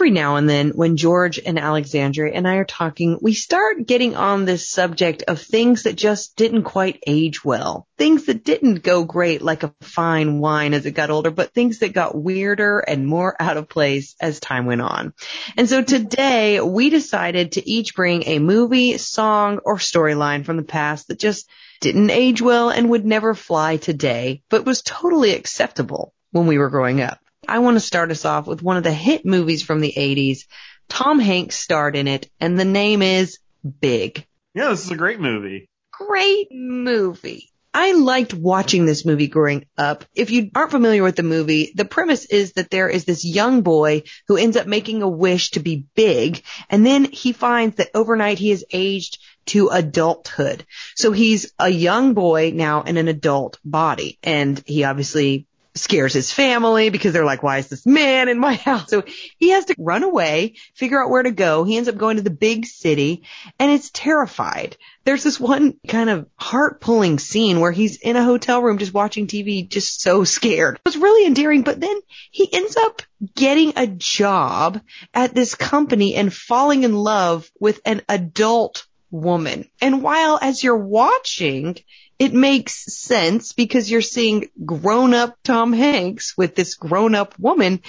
Every 0.05 0.13
now 0.13 0.35
and 0.35 0.47
then 0.47 0.69
when 0.69 0.97
George 0.97 1.39
and 1.43 1.57
Alexandria 1.57 2.31
and 2.31 2.47
I 2.47 2.57
are 2.57 2.63
talking, 2.63 3.17
we 3.23 3.33
start 3.33 3.87
getting 3.87 4.15
on 4.15 4.45
this 4.45 4.69
subject 4.69 5.23
of 5.27 5.41
things 5.41 5.81
that 5.81 5.95
just 5.95 6.35
didn't 6.35 6.61
quite 6.61 7.01
age 7.07 7.43
well. 7.43 7.87
Things 7.97 8.27
that 8.27 8.43
didn't 8.43 8.83
go 8.83 9.03
great 9.03 9.41
like 9.41 9.63
a 9.63 9.73
fine 9.81 10.37
wine 10.37 10.75
as 10.75 10.85
it 10.85 10.91
got 10.91 11.09
older, 11.09 11.31
but 11.31 11.55
things 11.55 11.79
that 11.79 11.93
got 11.93 12.15
weirder 12.15 12.81
and 12.81 13.07
more 13.07 13.35
out 13.39 13.57
of 13.57 13.67
place 13.67 14.15
as 14.21 14.39
time 14.39 14.67
went 14.67 14.81
on. 14.81 15.15
And 15.57 15.67
so 15.67 15.81
today 15.81 16.61
we 16.61 16.91
decided 16.91 17.53
to 17.53 17.67
each 17.67 17.95
bring 17.95 18.27
a 18.27 18.37
movie, 18.37 18.99
song, 18.99 19.59
or 19.65 19.77
storyline 19.77 20.45
from 20.45 20.57
the 20.57 20.61
past 20.63 21.07
that 21.07 21.17
just 21.17 21.49
didn't 21.81 22.11
age 22.11 22.43
well 22.43 22.69
and 22.69 22.91
would 22.91 23.07
never 23.07 23.33
fly 23.33 23.77
today, 23.77 24.43
but 24.51 24.67
was 24.67 24.83
totally 24.83 25.33
acceptable 25.33 26.13
when 26.29 26.45
we 26.45 26.59
were 26.59 26.69
growing 26.69 27.01
up. 27.01 27.17
I 27.47 27.59
want 27.59 27.75
to 27.75 27.81
start 27.81 28.11
us 28.11 28.25
off 28.25 28.47
with 28.47 28.63
one 28.63 28.77
of 28.77 28.83
the 28.83 28.93
hit 28.93 29.25
movies 29.25 29.63
from 29.63 29.81
the 29.81 29.93
80s. 29.95 30.45
Tom 30.87 31.19
Hanks 31.19 31.55
starred 31.55 31.95
in 31.95 32.07
it, 32.07 32.29
and 32.39 32.59
the 32.59 32.65
name 32.65 33.01
is 33.01 33.39
Big. 33.81 34.25
Yeah, 34.53 34.69
this 34.69 34.85
is 34.85 34.91
a 34.91 34.95
great 34.95 35.19
movie. 35.19 35.67
Great 35.91 36.47
movie. 36.51 37.51
I 37.73 37.91
liked 37.91 38.33
watching 38.33 38.85
this 38.85 39.03
movie 39.05 39.27
growing 39.27 39.65
up. 39.77 40.05
If 40.15 40.31
you 40.31 40.49
aren't 40.55 40.71
familiar 40.71 41.03
with 41.03 41.17
the 41.17 41.23
movie, 41.23 41.73
the 41.75 41.83
premise 41.83 42.23
is 42.23 42.53
that 42.53 42.69
there 42.69 42.87
is 42.87 43.03
this 43.03 43.25
young 43.25 43.63
boy 43.63 44.03
who 44.29 44.37
ends 44.37 44.55
up 44.55 44.65
making 44.65 45.01
a 45.01 45.09
wish 45.09 45.51
to 45.51 45.59
be 45.59 45.85
big, 45.93 46.41
and 46.69 46.85
then 46.85 47.03
he 47.03 47.33
finds 47.33 47.75
that 47.75 47.89
overnight 47.93 48.39
he 48.39 48.51
has 48.51 48.63
aged 48.71 49.17
to 49.47 49.67
adulthood. 49.67 50.65
So 50.95 51.11
he's 51.11 51.51
a 51.59 51.67
young 51.67 52.13
boy 52.13 52.51
now 52.55 52.83
in 52.83 52.95
an 52.95 53.09
adult 53.09 53.59
body, 53.65 54.19
and 54.23 54.63
he 54.65 54.85
obviously 54.85 55.45
scares 55.75 56.13
his 56.13 56.31
family 56.31 56.89
because 56.89 57.13
they're 57.13 57.25
like, 57.25 57.43
why 57.43 57.57
is 57.57 57.67
this 57.67 57.85
man 57.85 58.29
in 58.29 58.39
my 58.39 58.53
house? 58.55 58.89
So 58.89 59.03
he 59.37 59.49
has 59.49 59.65
to 59.65 59.75
run 59.77 60.03
away, 60.03 60.55
figure 60.73 61.01
out 61.01 61.09
where 61.09 61.23
to 61.23 61.31
go. 61.31 61.63
He 61.63 61.77
ends 61.77 61.89
up 61.89 61.97
going 61.97 62.17
to 62.17 62.23
the 62.23 62.29
big 62.29 62.65
city 62.65 63.23
and 63.59 63.71
it's 63.71 63.91
terrified. 63.91 64.77
There's 65.03 65.23
this 65.23 65.39
one 65.39 65.75
kind 65.87 66.09
of 66.09 66.27
heart 66.35 66.81
pulling 66.81 67.19
scene 67.19 67.59
where 67.59 67.71
he's 67.71 67.97
in 67.97 68.15
a 68.15 68.23
hotel 68.23 68.63
room 68.63 68.79
just 68.79 68.93
watching 68.93 69.27
TV, 69.27 69.67
just 69.67 70.01
so 70.01 70.23
scared. 70.23 70.75
It 70.75 70.81
was 70.85 70.97
really 70.97 71.27
endearing, 71.27 71.61
but 71.61 71.79
then 71.79 71.99
he 72.31 72.51
ends 72.51 72.75
up 72.75 73.03
getting 73.35 73.73
a 73.75 73.85
job 73.85 74.81
at 75.13 75.35
this 75.35 75.53
company 75.53 76.15
and 76.15 76.33
falling 76.33 76.83
in 76.83 76.95
love 76.95 77.51
with 77.59 77.81
an 77.85 78.01
adult 78.09 78.87
woman. 79.11 79.69
And 79.79 80.01
while 80.01 80.39
as 80.41 80.63
you're 80.63 80.75
watching, 80.75 81.77
it 82.17 82.33
makes 82.33 82.85
sense 82.93 83.53
because 83.53 83.91
you're 83.91 84.01
seeing 84.01 84.49
grown 84.63 85.13
up 85.13 85.37
Tom 85.43 85.73
Hanks 85.73 86.37
with 86.37 86.55
this 86.55 86.75
grown 86.75 87.15
up 87.15 87.37
woman. 87.37 87.81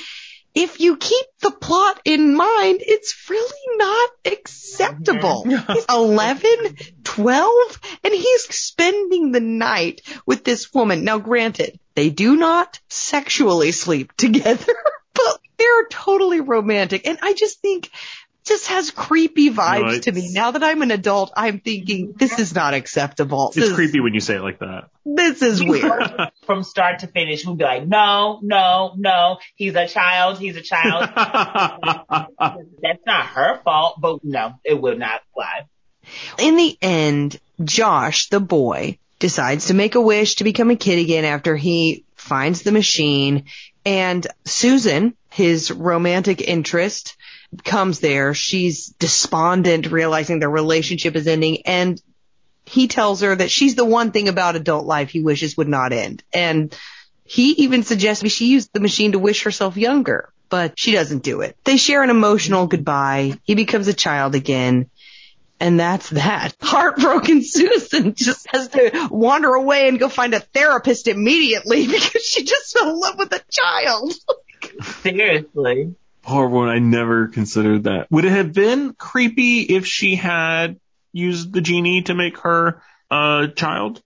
If 0.54 0.80
you 0.80 0.97
keep 0.97 1.26
the 1.42 1.50
plot 1.50 2.00
in 2.04 2.35
mind, 2.35 2.80
it's 2.80 3.28
really 3.28 3.76
not 3.76 4.11
acceptable. 4.25 5.45
Mm-hmm. 5.47 5.73
He's 5.75 5.85
11, 5.88 6.76
12, 7.04 7.80
and 8.04 8.14
he's 8.14 8.42
spending 8.56 9.33
the 9.33 9.40
night 9.40 10.00
with 10.25 10.45
this 10.45 10.73
woman. 10.73 11.04
Now 11.04 11.18
granted, 11.18 11.78
they 11.95 12.09
do 12.09 12.37
not 12.37 12.80
sexually 12.88 13.71
sleep 13.73 14.14
together, 14.16 14.75
but 15.14 15.40
they're 15.59 15.88
totally 15.90 16.40
romantic. 16.40 17.06
And 17.06 17.18
I 17.21 17.35
just 17.35 17.61
think 17.61 17.90
just 18.47 18.69
has 18.69 18.91
creepy 18.91 19.50
vibes 19.50 19.93
No, 19.93 19.99
to 19.99 20.12
me. 20.12 20.33
Now 20.33 20.53
that 20.53 20.62
I'm 20.62 20.83
an 20.83 20.91
adult, 20.91 21.33
I'm 21.37 21.61
thinking 21.61 22.15
this 22.17 22.38
is 22.38 22.55
not 22.55 22.75
acceptable. 22.75 23.49
It's 23.49 23.57
This- 23.57 23.73
creepy 23.73 24.00
when 24.00 24.15
you 24.15 24.21
say 24.21 24.37
it 24.37 24.43
like 24.43 24.61
that. 24.61 24.88
This 25.05 25.43
is 25.43 25.62
weird. 25.62 26.11
From 26.47 26.62
start 26.62 27.00
to 27.00 27.07
finish, 27.07 27.45
we'd 27.45 27.59
be 27.59 27.65
like, 27.65 27.87
no, 27.87 28.41
no, 28.43 28.95
no, 28.97 29.38
he's 29.55 29.75
a 29.75 29.87
child, 29.87 30.38
he's 30.38 30.57
a 30.57 30.62
child. 30.62 31.11
That's 32.83 33.07
not 33.07 33.26
her 33.26 33.61
fault, 33.65 34.00
but 34.00 34.25
no, 34.25 34.55
it 34.65 34.81
would 34.81 34.99
not 34.99 35.23
fly. 35.35 35.67
In 36.38 36.57
the 36.57 36.76
end, 36.81 37.41
Josh, 37.62 38.29
the 38.29 38.41
boy, 38.41 38.99
decides 39.19 39.67
to 39.67 39.75
make 39.75 39.95
a 39.95 40.00
wish 40.00 40.37
to 40.37 40.45
become 40.45 40.71
a 40.71 40.76
kid 40.76 40.99
again 40.99 41.25
after 41.25 41.57
he 41.57 42.05
finds 42.15 42.62
the 42.62 42.73
machine. 42.73 43.45
And 43.85 44.26
Susan, 44.45 45.17
his 45.31 45.71
romantic 45.71 46.41
interest, 46.41 47.17
comes 47.65 48.00
there. 48.00 48.35
She's 48.35 48.87
despondent, 48.99 49.91
realizing 49.91 50.38
their 50.38 50.50
relationship 50.50 51.17
is 51.17 51.26
ending. 51.26 51.62
And 51.67 52.00
he 52.65 52.88
tells 52.88 53.21
her 53.21 53.35
that 53.35 53.50
she's 53.50 53.75
the 53.75 53.85
one 53.85 54.11
thing 54.11 54.29
about 54.29 54.57
adult 54.57 54.87
life 54.87 55.11
he 55.11 55.23
wishes 55.23 55.57
would 55.57 55.69
not 55.69 55.93
end. 55.93 56.23
And 56.33 56.76
he 57.25 57.53
even 57.53 57.83
suggests 57.83 58.29
she 58.31 58.49
use 58.49 58.69
the 58.69 58.81
machine 58.81 59.12
to 59.12 59.19
wish 59.19 59.45
herself 59.45 59.76
younger, 59.76 60.33
but 60.49 60.79
she 60.79 60.93
doesn't 60.93 61.23
do 61.23 61.41
it. 61.41 61.57
They 61.65 61.76
share 61.76 62.03
an 62.03 62.11
emotional 62.11 62.67
goodbye. 62.67 63.38
He 63.45 63.55
becomes 63.55 63.88
a 63.88 63.95
child 63.95 64.35
again. 64.35 64.91
And 65.59 65.81
that's 65.81 66.11
that. 66.11 66.55
Heartbroken 66.61 67.43
Susan 67.43 68.15
just 68.15 68.47
has 68.53 68.69
to 68.69 69.09
wander 69.11 69.55
away 69.55 69.88
and 69.88 69.99
go 69.99 70.09
find 70.09 70.35
a 70.35 70.41
therapist 70.41 71.09
immediately 71.09 71.87
because 71.91 72.23
she 72.23 72.45
just 72.45 72.76
fell 72.76 72.91
in 72.91 73.00
love 73.00 73.19
with 73.19 73.33
a 73.33 73.43
child. 73.50 74.12
Seriously. 75.03 75.95
Poor 76.26 76.49
woman, 76.49 76.71
I 76.71 76.80
never 76.80 77.28
considered 77.28 77.85
that. 77.85 78.11
Would 78.11 78.25
it 78.25 78.33
have 78.33 78.52
been 78.52 78.95
creepy 78.95 79.61
if 79.61 79.87
she 79.87 80.16
had 80.16 80.80
used 81.12 81.52
the 81.52 81.61
genie 81.61 82.02
to 82.02 82.14
make 82.14 82.38
her 82.38 82.83
a 83.11 83.49
child? 83.54 84.02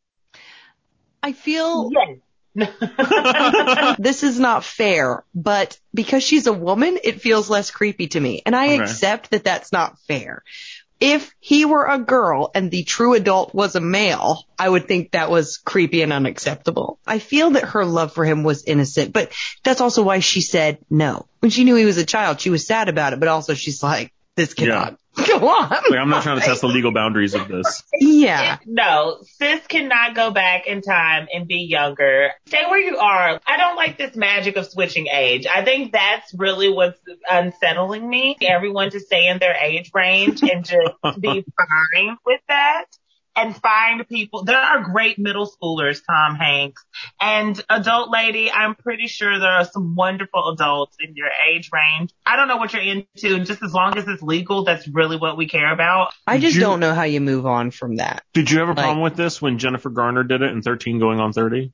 I 1.22 1.32
feel 1.32 1.90
Yes. 1.90 2.18
this 3.98 4.22
is 4.22 4.38
not 4.38 4.64
fair, 4.64 5.24
but 5.34 5.78
because 5.94 6.22
she's 6.22 6.46
a 6.46 6.52
woman, 6.52 6.98
it 7.02 7.22
feels 7.22 7.48
less 7.48 7.70
creepy 7.70 8.08
to 8.08 8.20
me. 8.20 8.42
And 8.44 8.54
I 8.54 8.66
Okay. 8.66 8.82
accept 8.82 9.30
that 9.30 9.44
that's 9.44 9.72
not 9.72 9.98
fair. 10.08 10.42
If 11.00 11.34
he 11.40 11.64
were 11.64 11.86
a 11.86 11.98
girl 11.98 12.50
and 12.54 12.70
the 12.70 12.84
true 12.84 13.14
adult 13.14 13.54
was 13.54 13.74
a 13.74 13.80
male, 13.80 14.44
I 14.58 14.68
would 14.68 14.86
think 14.86 15.12
that 15.12 15.30
was 15.30 15.56
creepy 15.56 16.02
and 16.02 16.12
unacceptable. 16.12 16.98
I 17.06 17.18
feel 17.18 17.52
that 17.52 17.70
her 17.70 17.86
love 17.86 18.12
for 18.12 18.24
him 18.24 18.42
was 18.42 18.64
innocent, 18.64 19.12
but 19.14 19.32
that's 19.64 19.80
also 19.80 20.02
why 20.02 20.18
she 20.18 20.42
said 20.42 20.78
no. 20.90 21.26
When 21.40 21.50
she 21.50 21.64
knew 21.64 21.74
he 21.74 21.86
was 21.86 21.96
a 21.96 22.04
child, 22.04 22.40
she 22.40 22.50
was 22.50 22.66
sad 22.66 22.90
about 22.90 23.14
it, 23.14 23.18
but 23.18 23.28
also 23.28 23.54
she's 23.54 23.82
like, 23.82 24.12
this 24.36 24.52
cannot 24.54 24.99
go 25.26 25.48
on. 25.48 25.70
Like, 25.70 25.98
I'm 25.98 26.08
not 26.08 26.22
trying 26.22 26.38
to 26.38 26.44
test 26.44 26.60
the 26.60 26.68
legal 26.68 26.92
boundaries 26.92 27.34
of 27.34 27.48
this. 27.48 27.82
Yeah. 27.98 28.58
No, 28.66 29.18
sis 29.22 29.66
cannot 29.66 30.14
go 30.14 30.30
back 30.30 30.66
in 30.66 30.82
time 30.82 31.26
and 31.32 31.46
be 31.48 31.66
younger. 31.68 32.30
Stay 32.46 32.62
where 32.68 32.78
you 32.78 32.96
are. 32.96 33.40
I 33.46 33.56
don't 33.56 33.76
like 33.76 33.98
this 33.98 34.14
magic 34.14 34.56
of 34.56 34.66
switching 34.66 35.08
age. 35.08 35.46
I 35.46 35.64
think 35.64 35.92
that's 35.92 36.32
really 36.34 36.70
what's 36.70 36.98
unsettling 37.28 38.08
me. 38.08 38.36
Everyone 38.40 38.90
to 38.90 39.00
stay 39.00 39.28
in 39.28 39.38
their 39.38 39.54
age 39.54 39.90
range 39.94 40.42
and 40.42 40.64
just 40.64 41.20
be 41.20 41.44
fine 41.94 42.16
with 42.24 42.40
that. 42.48 42.84
And 43.40 43.56
find 43.56 44.06
people. 44.08 44.44
There 44.44 44.56
are 44.56 44.82
great 44.84 45.18
middle 45.18 45.50
schoolers, 45.50 46.00
Tom 46.06 46.36
Hanks. 46.36 46.84
And 47.20 47.60
adult 47.68 48.10
lady, 48.10 48.50
I'm 48.50 48.74
pretty 48.74 49.06
sure 49.06 49.38
there 49.38 49.50
are 49.52 49.64
some 49.64 49.94
wonderful 49.96 50.50
adults 50.50 50.96
in 51.00 51.14
your 51.16 51.28
age 51.50 51.70
range. 51.72 52.12
I 52.26 52.36
don't 52.36 52.48
know 52.48 52.56
what 52.58 52.72
you're 52.72 52.82
into. 52.82 53.34
And 53.36 53.46
just 53.46 53.62
as 53.62 53.72
long 53.72 53.96
as 53.96 54.06
it's 54.08 54.22
legal, 54.22 54.64
that's 54.64 54.86
really 54.88 55.16
what 55.16 55.36
we 55.36 55.48
care 55.48 55.72
about. 55.72 56.12
I 56.26 56.38
just 56.38 56.54
You- 56.56 56.60
don't 56.62 56.80
know 56.80 56.94
how 56.94 57.04
you 57.04 57.20
move 57.20 57.46
on 57.46 57.70
from 57.70 57.96
that. 57.96 58.22
Did 58.34 58.50
you 58.50 58.58
have 58.60 58.68
a 58.68 58.72
Like- 58.72 58.78
problem 58.84 59.00
with 59.02 59.16
this 59.16 59.40
when 59.40 59.58
Jennifer 59.58 59.90
Garner 59.90 60.22
did 60.24 60.42
it 60.42 60.50
in 60.50 60.62
13 60.62 60.98
going 60.98 61.20
on 61.20 61.32
30? 61.32 61.72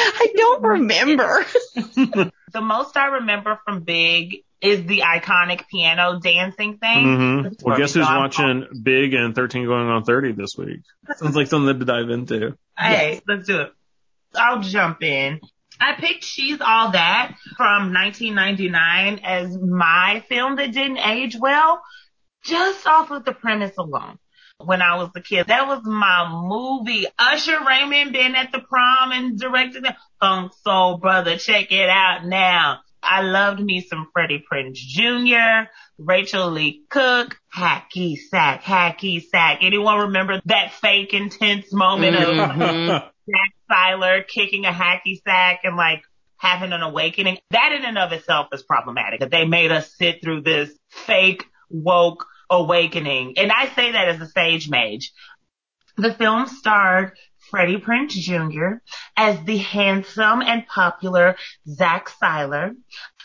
I 0.19 0.33
don't 0.37 0.63
remember. 0.63 1.45
The 2.53 2.61
most 2.63 2.97
I 2.97 3.07
remember 3.07 3.61
from 3.67 3.81
Big 3.81 4.45
is 4.63 4.87
the 4.87 5.01
iconic 5.01 5.69
piano 5.69 6.21
dancing 6.21 6.79
thing. 6.79 7.05
Mm-hmm. 7.05 7.49
Well, 7.61 7.77
guess 7.77 7.93
who's 7.93 8.07
John 8.07 8.19
watching 8.19 8.67
Big 8.83 9.13
and 9.13 9.35
13 9.35 9.67
going 9.67 9.89
on 9.89 10.05
30 10.05 10.33
this 10.33 10.57
week? 10.57 10.81
Sounds 11.17 11.37
like 11.37 11.49
something 11.49 11.79
to 11.79 11.85
dive 11.85 12.09
into. 12.09 12.57
Hey, 12.79 13.21
let's 13.29 13.47
do 13.47 13.61
it. 13.61 13.73
I'll 14.35 14.63
jump 14.63 15.03
in. 15.03 15.41
I 15.79 15.95
picked 15.95 16.25
She's 16.25 16.61
All 16.61 16.93
That 16.93 17.37
from 17.57 17.93
1999 17.93 19.21
as 19.23 19.59
my 19.59 20.25
film 20.29 20.57
that 20.57 20.73
didn't 20.73 20.99
age 20.99 21.37
well, 21.39 21.83
just 22.43 22.87
off 22.87 23.11
of 23.11 23.25
the 23.25 23.33
premise 23.33 23.77
alone. 23.77 24.19
When 24.59 24.81
I 24.81 24.97
was 24.97 25.11
a 25.15 25.21
kid, 25.21 25.49
that 25.49 25.69
was 25.69 25.83
my 25.85 26.29
movie. 26.31 27.07
Usher 27.19 27.59
Raymond 27.67 28.13
been 28.13 28.35
at 28.35 28.53
the 28.53 28.61
prom 28.61 29.13
and 29.13 29.39
directed 29.39 29.85
it. 29.85 29.95
Funk 30.19 30.53
Soul 30.65 30.97
Brother, 30.99 31.37
check 31.37 31.71
it 31.73 31.89
out 31.91 32.25
now. 32.25 32.81
I 33.03 33.21
loved 33.23 33.61
me 33.61 33.83
some 33.83 34.09
Freddie 34.13 34.43
Prinze 34.51 34.79
Jr., 34.79 35.71
Rachael 35.99 36.51
Leigh 36.51 36.81
Cook, 36.89 37.37
hacky 37.55 38.17
sack, 38.17 38.63
hacky 38.63 39.23
sack. 39.23 39.59
Anyone 39.61 40.07
remember 40.07 40.41
that 40.47 40.73
fake 40.73 41.13
intense 41.15 41.73
moment 41.73 42.17
of 42.17 42.29
Mhm. 42.29 42.89
Zach 42.89 43.53
Siler 43.71 44.27
kicking 44.27 44.65
a 44.65 44.73
hacky 44.73 45.21
sack 45.23 45.61
and 45.65 45.77
like 45.77 46.03
having 46.39 46.73
an 46.73 46.83
awakening. 46.83 47.39
That 47.51 47.73
in 47.73 47.85
and 47.85 47.99
of 47.99 48.13
itself 48.13 48.49
is 48.53 48.63
problematic. 48.63 49.21
That 49.21 49.31
they 49.31 49.45
made 49.45 49.71
us 49.71 49.95
sit 49.97 50.23
through 50.23 50.41
this 50.43 50.71
fake 50.91 51.45
woke 51.71 52.27
awakening. 52.51 53.35
And 53.37 53.53
I 53.53 53.69
say 53.69 53.93
that 53.93 54.09
as 54.09 54.21
a 54.21 54.27
sage 54.27 54.69
mage. 54.69 55.13
The 55.97 56.13
film 56.13 56.47
starred 56.47 57.13
Freddie 57.51 57.79
Prinze 57.79 58.13
Jr. 58.13 58.81
as 59.17 59.43
the 59.45 59.57
handsome 59.57 60.43
and 60.43 60.67
popular 60.67 61.37
Zach 61.67 62.11
Siler, 62.21 62.75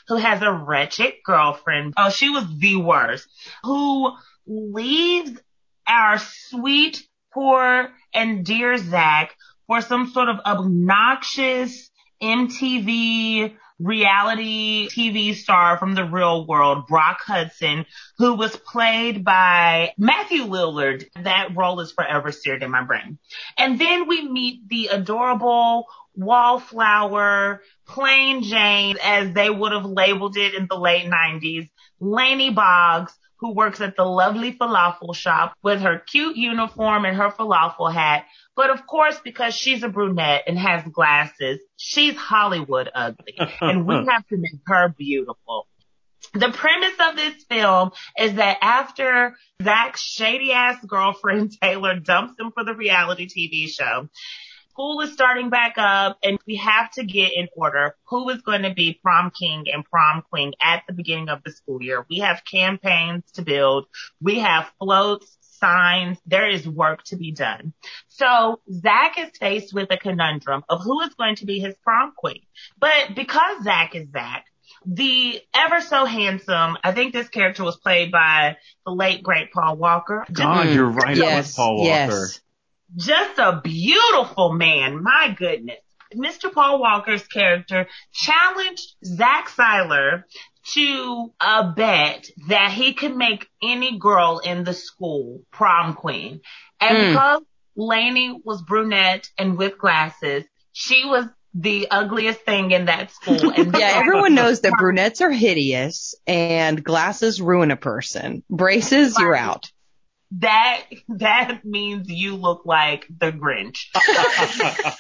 who 0.07 0.15
has 0.17 0.41
a 0.41 0.51
wretched 0.51 1.13
girlfriend. 1.25 1.93
Oh, 1.97 2.09
she 2.09 2.29
was 2.29 2.45
the 2.59 2.77
worst. 2.77 3.27
Who 3.63 4.13
leaves 4.45 5.39
our 5.87 6.17
sweet, 6.17 7.05
poor, 7.33 7.89
and 8.13 8.45
dear 8.45 8.77
Zach 8.77 9.35
for 9.67 9.81
some 9.81 10.09
sort 10.11 10.29
of 10.29 10.39
obnoxious 10.45 11.89
MTV 12.21 13.55
reality 13.81 14.87
TV 14.89 15.35
star 15.35 15.77
from 15.77 15.95
the 15.95 16.05
real 16.05 16.45
world, 16.45 16.87
Brock 16.87 17.19
Hudson, 17.25 17.85
who 18.17 18.35
was 18.35 18.55
played 18.55 19.23
by 19.23 19.93
Matthew 19.97 20.43
Lillard. 20.43 21.05
That 21.23 21.55
role 21.55 21.79
is 21.79 21.91
forever 21.91 22.31
seared 22.31 22.63
in 22.63 22.71
my 22.71 22.83
brain. 22.83 23.17
And 23.57 23.79
then 23.79 24.07
we 24.07 24.27
meet 24.27 24.67
the 24.69 24.87
adorable 24.87 25.87
wallflower, 26.15 27.61
plain 27.87 28.43
Jane, 28.43 28.97
as 29.01 29.33
they 29.33 29.49
would 29.49 29.71
have 29.71 29.85
labeled 29.85 30.37
it 30.37 30.53
in 30.53 30.67
the 30.67 30.77
late 30.77 31.09
90s, 31.09 31.69
Laney 31.99 32.51
Boggs, 32.51 33.13
who 33.41 33.53
works 33.53 33.81
at 33.81 33.95
the 33.95 34.05
lovely 34.05 34.53
falafel 34.53 35.15
shop 35.15 35.55
with 35.63 35.81
her 35.81 35.97
cute 35.97 36.35
uniform 36.35 37.05
and 37.05 37.17
her 37.17 37.31
falafel 37.31 37.91
hat. 37.91 38.25
But 38.55 38.69
of 38.69 38.85
course, 38.85 39.19
because 39.23 39.55
she's 39.55 39.83
a 39.83 39.89
brunette 39.89 40.43
and 40.47 40.57
has 40.57 40.83
glasses, 40.91 41.59
she's 41.77 42.15
Hollywood 42.15 42.89
ugly. 42.93 43.37
and 43.61 43.87
we 43.87 43.95
have 43.95 44.27
to 44.27 44.37
make 44.37 44.61
her 44.67 44.89
beautiful. 44.89 45.67
The 46.33 46.51
premise 46.51 46.95
of 46.99 47.15
this 47.15 47.43
film 47.49 47.91
is 48.17 48.35
that 48.35 48.57
after 48.61 49.35
Zach's 49.61 50.01
shady 50.01 50.51
ass 50.51 50.77
girlfriend 50.85 51.51
Taylor 51.61 51.99
dumps 51.99 52.39
him 52.39 52.51
for 52.51 52.63
the 52.63 52.75
reality 52.75 53.27
TV 53.27 53.67
show, 53.67 54.07
school 54.69 55.01
is 55.01 55.11
starting 55.13 55.49
back 55.49 55.73
up 55.77 56.17
and 56.23 56.39
we 56.47 56.55
have 56.55 56.91
to 56.91 57.03
get 57.03 57.33
in 57.35 57.47
order 57.55 57.95
who 58.07 58.29
is 58.29 58.41
going 58.41 58.61
to 58.61 58.73
be 58.73 58.99
prom 59.03 59.31
king 59.37 59.65
and 59.71 59.83
prom 59.83 60.23
queen 60.29 60.53
at 60.61 60.83
the 60.87 60.93
beginning 60.93 61.29
of 61.29 61.43
the 61.43 61.51
school 61.51 61.81
year. 61.81 62.05
We 62.09 62.19
have 62.19 62.43
campaigns 62.49 63.23
to 63.33 63.41
build. 63.41 63.87
We 64.21 64.39
have 64.39 64.71
floats, 64.79 65.37
signs. 65.61 66.17
There 66.25 66.49
is 66.49 66.67
work 66.67 67.03
to 67.05 67.15
be 67.15 67.31
done. 67.31 67.73
So 68.09 68.59
Zach 68.69 69.17
is 69.17 69.29
faced 69.39 69.73
with 69.73 69.89
a 69.91 69.97
conundrum 69.97 70.63
of 70.67 70.81
who 70.83 70.99
is 71.01 71.13
going 71.13 71.35
to 71.37 71.45
be 71.45 71.59
his 71.59 71.75
prom 71.83 72.11
queen. 72.17 72.41
But 72.79 73.15
because 73.15 73.63
Zach 73.63 73.95
is 73.95 74.09
Zach, 74.11 74.45
The 74.85 75.39
ever 75.53 75.79
so 75.79 76.05
handsome, 76.05 76.75
I 76.83 76.91
think 76.91 77.13
this 77.13 77.29
character 77.29 77.63
was 77.63 77.77
played 77.77 78.11
by 78.11 78.57
the 78.85 78.91
late 78.91 79.21
great 79.21 79.51
Paul 79.53 79.77
Walker. 79.77 80.25
God, 80.31 80.65
Mm. 80.67 80.73
you're 80.73 80.89
right. 80.89 81.15
It 81.17 81.21
was 81.21 81.29
yes, 81.29 81.55
Paul 81.55 81.75
Walker. 81.77 81.87
yes. 81.87 82.39
just 82.97 83.37
a 83.39 83.61
beautiful 83.63 84.53
man. 84.53 85.01
My 85.03 85.35
goodness. 85.37 85.77
Mr. 86.15 86.51
Paul 86.51 86.79
Walker's 86.81 87.25
character 87.27 87.87
challenged 88.11 88.95
Zach 89.05 89.49
Siler 89.49 90.23
to 90.73 91.33
a 91.41 91.71
bet 91.71 92.27
that 92.47 92.71
he 92.71 92.93
could 92.93 93.15
make 93.15 93.47
any 93.63 93.97
girl 93.97 94.39
in 94.43 94.63
the 94.63 94.73
school 94.73 95.41
prom 95.51 95.93
queen. 95.95 96.41
And 96.79 96.97
Mm. 96.97 97.07
because 97.09 97.41
Laney 97.75 98.39
was 98.43 98.61
brunette 98.61 99.29
and 99.37 99.57
with 99.57 99.77
glasses, 99.77 100.43
she 100.73 101.03
was 101.05 101.25
the 101.53 101.87
ugliest 101.91 102.41
thing 102.41 102.71
in 102.71 102.85
that 102.85 103.11
school. 103.11 103.49
And 103.51 103.75
Yeah, 103.77 103.91
everyone 103.95 104.35
knows 104.35 104.61
that 104.61 104.73
brunettes 104.77 105.21
are 105.21 105.31
hideous 105.31 106.15
and 106.27 106.83
glasses 106.83 107.41
ruin 107.41 107.71
a 107.71 107.75
person. 107.77 108.43
Braces, 108.49 109.17
you're 109.19 109.35
out. 109.35 109.71
that 110.39 110.83
that 111.09 111.65
means 111.65 112.09
you 112.09 112.35
look 112.37 112.65
like 112.65 113.05
the 113.19 113.31
Grinch. 113.33 113.87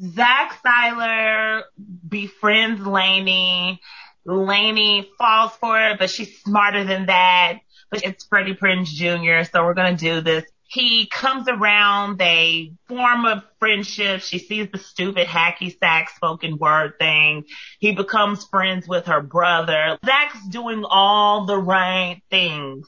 Zach 0.00 0.60
Siler 0.64 1.62
befriends 2.08 2.86
Laney. 2.86 3.80
Laney 4.28 5.08
falls 5.18 5.52
for 5.52 5.80
it, 5.80 5.98
but 5.98 6.10
she's 6.10 6.40
smarter 6.42 6.84
than 6.84 7.06
that. 7.06 7.60
But 7.90 8.04
it's 8.04 8.26
Freddie 8.26 8.54
Prinze 8.54 8.88
Jr., 8.88 9.50
so 9.50 9.64
we're 9.64 9.74
gonna 9.74 9.96
do 9.96 10.20
this. 10.20 10.44
He 10.70 11.06
comes 11.06 11.48
around, 11.48 12.18
they 12.18 12.72
form 12.88 13.24
a 13.24 13.42
friendship. 13.58 14.20
She 14.20 14.38
sees 14.38 14.68
the 14.70 14.76
stupid 14.76 15.26
hacky 15.26 15.76
sack 15.78 16.10
spoken 16.10 16.58
word 16.58 16.98
thing. 16.98 17.44
He 17.78 17.92
becomes 17.92 18.44
friends 18.44 18.86
with 18.86 19.06
her 19.06 19.22
brother. 19.22 19.98
Zach's 20.04 20.46
doing 20.48 20.84
all 20.86 21.46
the 21.46 21.56
right 21.56 22.20
things. 22.28 22.86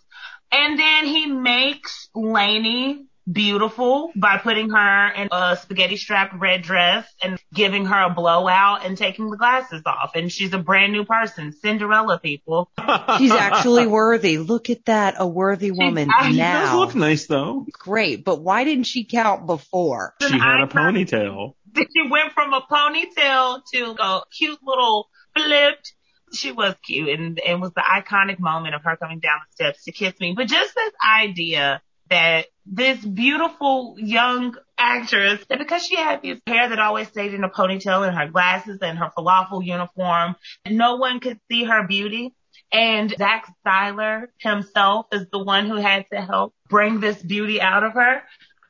And 0.53 0.79
then 0.79 1.07
he 1.07 1.27
makes 1.27 2.11
Laney 2.15 3.07
beautiful 3.31 4.11
by 4.17 4.39
putting 4.39 4.71
her 4.71 5.09
in 5.13 5.29
a 5.31 5.57
spaghetti 5.61 5.97
strap 5.97 6.33
red 6.41 6.63
dress 6.63 7.07
and 7.23 7.39
giving 7.53 7.87
her 7.87 8.07
a 8.07 8.11
blowout 8.11 8.85
and 8.85 8.97
taking 8.97 9.31
the 9.31 9.37
glasses 9.37 9.83
off. 9.87 10.13
And 10.15 10.31
she's 10.31 10.53
a 10.53 10.59
brand 10.59 10.93
new 10.93 11.05
person. 11.05 11.53
Cinderella 11.53 12.19
people. 12.19 12.71
She's 13.19 13.31
actually 13.31 13.87
worthy. 13.87 14.39
Look 14.39 14.71
at 14.71 14.85
that, 14.87 15.15
a 15.19 15.27
worthy 15.27 15.71
woman 15.71 16.09
actually 16.11 16.33
She 16.35 16.39
does 16.39 16.69
now. 16.71 16.79
look 16.79 16.95
nice 16.95 17.27
though. 17.27 17.67
Great, 17.73 18.25
but 18.25 18.41
why 18.43 18.65
didn't 18.65 18.85
she 18.85 19.05
count 19.05 19.47
before? 19.47 20.15
She 20.21 20.33
had 20.39 20.61
a 20.61 20.65
icon. 20.65 20.95
ponytail. 20.95 21.55
She 21.77 22.09
went 22.09 22.33
from 22.33 22.53
a 22.53 22.63
ponytail 22.63 23.61
to 23.75 23.95
a 24.03 24.23
cute 24.37 24.59
little 24.65 25.09
flipped. 25.37 25.93
She 26.33 26.51
was 26.53 26.75
cute 26.85 27.09
and 27.09 27.39
it 27.45 27.61
was 27.61 27.71
the 27.75 27.83
iconic 27.83 28.41
moment 28.41 28.75
of 28.75 28.83
her 28.85 28.97
coming 28.97 29.21
down 29.21 29.39
the 29.49 29.53
steps 29.55 29.85
to 29.85 29.93
kiss 29.93 30.15
me. 30.21 30.33
But 30.37 30.49
just 30.49 30.75
this 30.75 30.93
idea 31.17 31.81
that 32.11 32.47
this 32.67 32.99
beautiful 33.05 33.97
young 33.99 34.57
actress, 34.77 35.45
that 35.49 35.59
because 35.59 35.85
she 35.85 35.97
had 35.97 36.23
this 36.23 36.41
hair 36.47 36.69
that 36.69 36.79
always 36.79 37.09
stayed 37.09 37.35
in 37.35 37.45
a 37.45 37.49
ponytail 37.49 38.07
and 38.07 38.17
her 38.17 38.29
glasses 38.29 38.79
and 38.83 38.99
her 38.99 39.11
falafel 39.17 39.65
uniform, 39.65 40.37
no 40.69 40.97
one 40.97 41.21
could 41.21 41.41
see 41.51 41.65
her 41.65 41.87
beauty. 41.87 42.35
And 42.73 43.13
Zach 43.17 43.53
Siler 43.67 44.27
himself 44.39 45.07
is 45.13 45.27
the 45.33 45.43
one 45.43 45.67
who 45.67 45.77
had 45.77 46.07
to 46.13 46.21
help 46.21 46.55
bring 46.69 47.01
this 47.01 47.21
beauty 47.21 47.61
out 47.61 47.83
of 47.83 47.95
her. 47.95 48.23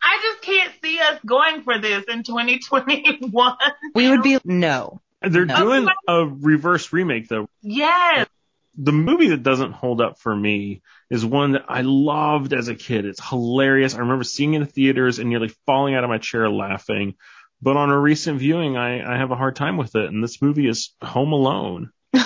I 0.03 0.19
just 0.23 0.43
can't 0.43 0.73
see 0.83 0.99
us 1.01 1.19
going 1.27 1.63
for 1.63 1.79
this 1.79 2.05
in 2.05 2.23
2021. 2.23 3.57
We 3.95 4.09
would 4.09 4.23
be, 4.23 4.39
no. 4.45 5.01
They're 5.23 5.45
No. 5.45 5.57
doing 5.57 5.87
oh 6.09 6.23
a 6.23 6.27
reverse 6.27 6.93
remake 6.95 7.29
though. 7.29 7.47
Yes. 7.61 8.27
The 8.79 8.93
movie 8.93 9.29
that 9.29 9.43
doesn't 9.43 9.73
hold 9.73 10.01
up 10.01 10.19
for 10.19 10.35
me 10.35 10.83
is 11.11 11.25
one 11.25 11.53
that 11.53 11.65
I 11.69 11.83
loved 11.83 12.53
as 12.53 12.69
a 12.69 12.75
kid. 12.75 13.05
It's 13.05 13.27
hilarious. 13.27 13.95
I 13.95 13.99
remember 13.99 14.25
seeing 14.25 14.55
it 14.55 14.61
in 14.63 14.67
theaters 14.67 15.19
and 15.19 15.29
nearly 15.29 15.49
falling 15.67 15.95
out 15.95 16.05
of 16.05 16.11
my 16.11 16.19
chair 16.19 16.49
laughing. 16.49 17.15
But 17.63 17.77
on 17.77 17.91
a 17.91 17.99
recent 17.99 18.39
viewing, 18.39 18.77
I, 18.77 19.15
I 19.15 19.19
have 19.19 19.33
a 19.33 19.37
hard 19.37 19.57
time 19.57 19.77
with 19.77 19.95
it. 19.97 20.07
And 20.07 20.23
this 20.23 20.41
movie 20.41 20.69
is 20.69 20.95
Home 21.03 21.33
Alone. 21.33 21.91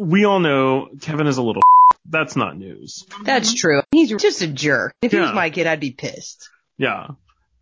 We 0.00 0.24
all 0.24 0.40
know 0.40 0.88
Kevin 1.02 1.26
is 1.26 1.36
a 1.36 1.42
little. 1.42 1.62
That's 2.08 2.34
not 2.34 2.56
news. 2.56 3.04
That's 3.24 3.52
true. 3.52 3.82
He's 3.92 4.08
just 4.10 4.40
a 4.40 4.46
jerk. 4.46 4.94
If 5.02 5.12
he 5.12 5.18
was 5.18 5.32
my 5.32 5.50
kid, 5.50 5.66
I'd 5.66 5.78
be 5.78 5.90
pissed. 5.90 6.48
Yeah. 6.78 7.08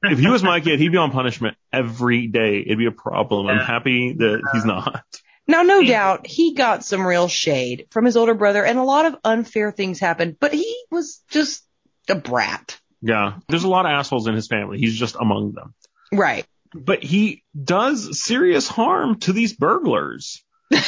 If 0.04 0.20
he 0.20 0.28
was 0.28 0.44
my 0.44 0.60
kid, 0.60 0.78
he'd 0.78 0.92
be 0.92 0.98
on 0.98 1.10
punishment 1.10 1.56
every 1.72 2.28
day. 2.28 2.62
It'd 2.64 2.78
be 2.78 2.86
a 2.86 2.92
problem. 2.92 3.48
I'm 3.48 3.58
happy 3.58 4.14
that 4.16 4.40
he's 4.52 4.64
not. 4.64 5.02
Now, 5.48 5.62
no 5.62 5.80
mm-hmm. 5.80 5.88
doubt 5.88 6.26
he 6.26 6.52
got 6.52 6.84
some 6.84 7.06
real 7.06 7.26
shade 7.26 7.86
from 7.90 8.04
his 8.04 8.16
older 8.16 8.34
brother 8.34 8.64
and 8.64 8.78
a 8.78 8.82
lot 8.84 9.06
of 9.06 9.16
unfair 9.24 9.72
things 9.72 9.98
happened, 9.98 10.36
but 10.38 10.52
he 10.52 10.84
was 10.90 11.22
just 11.30 11.64
a 12.08 12.14
brat. 12.14 12.78
Yeah. 13.00 13.38
There's 13.48 13.64
a 13.64 13.68
lot 13.68 13.86
of 13.86 13.90
assholes 13.90 14.26
in 14.26 14.34
his 14.34 14.46
family. 14.46 14.78
He's 14.78 14.96
just 14.96 15.16
among 15.18 15.52
them. 15.52 15.74
Right. 16.12 16.46
But 16.74 17.02
he 17.02 17.42
does 17.60 18.22
serious 18.22 18.68
harm 18.68 19.20
to 19.20 19.32
these 19.32 19.54
burglars. 19.54 20.44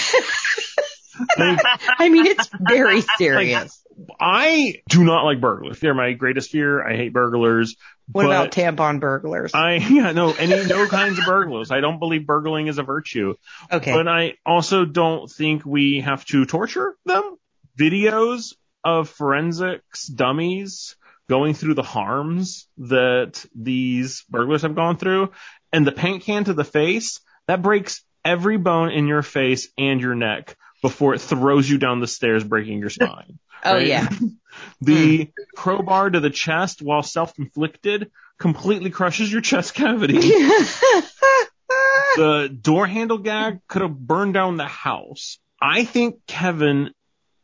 Like, 1.39 1.61
I 1.99 2.09
mean, 2.09 2.27
it's 2.27 2.49
very 2.61 3.03
serious. 3.19 3.83
I 4.19 4.83
do 4.89 5.05
not 5.05 5.25
like 5.25 5.41
burglars. 5.41 5.81
They're 5.81 5.95
my 5.95 6.13
greatest 6.13 6.51
fear. 6.51 6.87
I 6.87 6.97
hate 6.97 7.13
burglars. 7.13 7.77
What 8.11 8.27
about 8.27 8.51
tampon 8.53 9.01
burglars? 9.01 9.53
I, 9.55 9.75
yeah, 9.91 10.13
no, 10.13 10.33
any, 10.33 10.67
no 10.67 10.87
kinds 10.87 11.19
of 11.19 11.25
burglars. 11.25 11.71
I 11.71 11.81
don't 11.81 11.99
believe 11.99 12.27
burgling 12.27 12.67
is 12.67 12.79
a 12.79 12.83
virtue. 12.83 13.35
okay. 13.71 13.93
But 13.93 14.09
I 14.09 14.35
also 14.45 14.85
don't 14.85 15.31
think 15.31 15.65
we 15.65 16.01
have 16.01 16.25
to 16.27 16.47
torture 16.47 16.97
them. 17.05 17.37
Videos 17.79 18.55
of 18.85 19.09
forensics 19.09 20.07
dummies 20.07 20.97
going 21.29 21.55
through 21.55 21.75
the 21.75 21.83
harms 21.83 22.67
that 22.79 23.45
these 23.55 24.25
burglars 24.29 24.63
have 24.63 24.75
gone 24.75 24.97
through 24.97 25.31
and 25.73 25.87
the 25.87 25.93
paint 25.93 26.25
can 26.25 26.45
to 26.45 26.55
the 26.55 26.65
face, 26.65 27.21
that 27.47 27.63
breaks 27.63 28.03
every 28.25 28.57
bone 28.57 28.91
in 28.91 29.07
your 29.07 29.23
face 29.23 29.69
and 29.79 30.01
your 30.01 30.15
neck 30.15 30.57
before 30.83 31.15
it 31.15 31.21
throws 31.21 31.69
you 31.69 31.79
down 31.79 32.01
the 32.01 32.07
stairs, 32.07 32.43
breaking 32.43 32.81
your 32.81 32.91
spine. 32.91 33.39
Oh, 33.65 33.75
right? 33.75 33.87
yeah. 33.87 34.09
The 34.83 35.25
hmm. 35.25 35.31
crowbar 35.57 36.11
to 36.11 36.21
the 36.21 36.29
chest, 36.29 36.83
while 36.83 37.03
self-inflicted, 37.03 38.11
completely 38.39 38.91
crushes 38.91 39.31
your 39.31 39.43
chest 39.43 39.75
cavity. 39.75 40.19
the 42.17 42.59
door 42.61 42.87
handle 42.87 43.19
gag 43.19 43.61
could 43.69 43.83
have 43.83 43.97
burned 43.97 44.35
down 44.35 44.57
the 44.57 44.67
house. 44.67 45.39
I 45.63 45.85
think 45.85 46.27
Kevin 46.27 46.91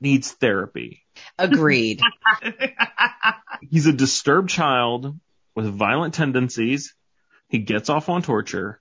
needs 0.00 0.32
therapy. 0.32 1.04
Agreed. 1.38 2.00
He's 3.70 3.86
a 3.86 3.92
disturbed 3.92 4.50
child 4.50 5.18
with 5.54 5.66
violent 5.66 6.14
tendencies. 6.14 6.94
He 7.48 7.58
gets 7.58 7.88
off 7.88 8.08
on 8.08 8.22
torture. 8.22 8.80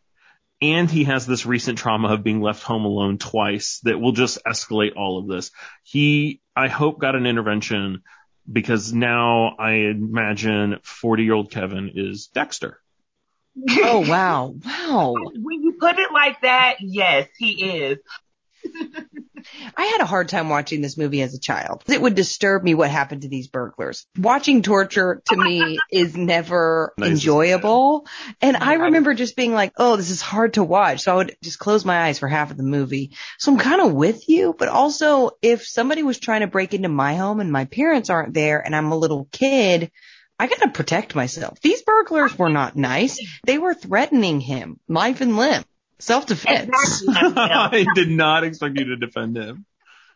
And 0.62 0.90
he 0.90 1.04
has 1.04 1.28
this 1.28 1.46
recent 1.46 1.78
trauma 1.78 2.14
of 2.14 2.24
being 2.24 2.42
left 2.42 2.64
home 2.64 2.86
alone 2.86 3.18
twice 3.18 3.82
that 3.84 4.00
will 4.00 4.14
just 4.14 4.40
escalate 4.46 4.96
all 4.96 5.20
of 5.20 5.28
this. 5.28 5.52
He, 5.84 6.42
I 6.56 6.68
hope, 6.68 7.00
got 7.00 7.16
an 7.16 7.26
intervention 7.26 8.04
because 8.52 8.94
now 8.94 9.56
I 9.60 9.72
imagine 9.72 10.80
40 10.84 11.24
year 11.24 11.34
old 11.34 11.52
Kevin 11.52 11.92
is 11.96 12.28
Dexter. 12.28 12.80
Oh, 13.70 14.02
wow. 14.02 14.54
Wow. 14.66 15.14
when 15.34 15.64
you 15.64 15.78
put 15.80 15.98
it 15.98 16.12
like 16.12 16.42
that, 16.42 16.76
yes, 16.82 17.30
he 17.38 17.64
is. 17.64 18.00
I 19.78 19.86
had 19.86 20.02
a 20.02 20.06
hard 20.06 20.30
time 20.30 20.50
watching 20.50 20.82
this 20.82 20.98
movie 20.98 21.22
as 21.22 21.34
a 21.34 21.40
child. 21.40 21.84
It 21.88 22.02
would 22.02 22.16
disturb 22.16 22.64
me 22.64 22.74
what 22.76 22.90
happened 22.90 23.22
to 23.24 23.30
these 23.30 23.48
burglars. 23.48 24.06
Watching 24.18 24.62
torture 24.62 25.22
to 25.30 25.36
me 25.36 25.80
is 25.92 26.16
never 26.18 26.94
Nice. 26.98 27.12
enjoyable. 27.12 28.08
And 28.42 28.58
I 28.58 28.74
remember 28.76 29.14
just 29.14 29.36
being 29.36 29.54
like, 29.54 29.74
oh, 29.78 29.96
this 29.96 30.10
is 30.10 30.22
hard 30.22 30.54
to 30.56 30.64
watch. 30.64 31.02
So 31.02 31.14
I 31.14 31.16
would 31.16 31.36
just 31.44 31.60
close 31.60 31.86
my 31.86 32.04
eyes 32.06 32.20
for 32.20 32.28
half 32.28 32.52
of 32.52 32.58
the 32.58 32.64
movie. 32.64 33.12
So 33.40 33.52
I'm 33.52 33.58
kind 33.60 33.82
of 33.82 33.94
with 33.94 34.28
you, 34.30 34.56
but 34.58 34.68
also 34.70 35.32
if 35.42 35.66
somebody 35.66 36.04
was 36.04 36.20
trying 36.20 36.42
to 36.42 36.48
break 36.48 36.74
into 36.74 36.90
my 36.90 37.16
home 37.16 37.40
and 37.40 37.52
my 37.52 37.66
parents 37.66 38.10
aren't 38.10 38.34
there 38.34 38.60
and 38.60 38.76
I'm 38.76 38.92
a 38.92 38.98
little 38.98 39.28
kid, 39.32 39.92
I 40.38 40.48
gotta 40.48 40.70
protect 40.70 41.16
myself. 41.16 41.60
These 41.62 41.84
burglars 41.84 42.38
were 42.38 42.50
not 42.50 42.76
nice. 42.76 43.18
They 43.46 43.58
were 43.58 43.74
threatening 43.74 44.42
him, 44.42 44.80
life 44.90 45.22
and 45.22 45.38
limb, 45.38 45.64
self-defense. 46.00 46.70
Exactly. 47.02 47.34
I 47.38 47.86
did 47.96 48.10
not 48.10 48.44
expect 48.44 48.78
you 48.78 48.86
to 48.86 48.98
defend 48.98 49.38
him. 49.38 49.66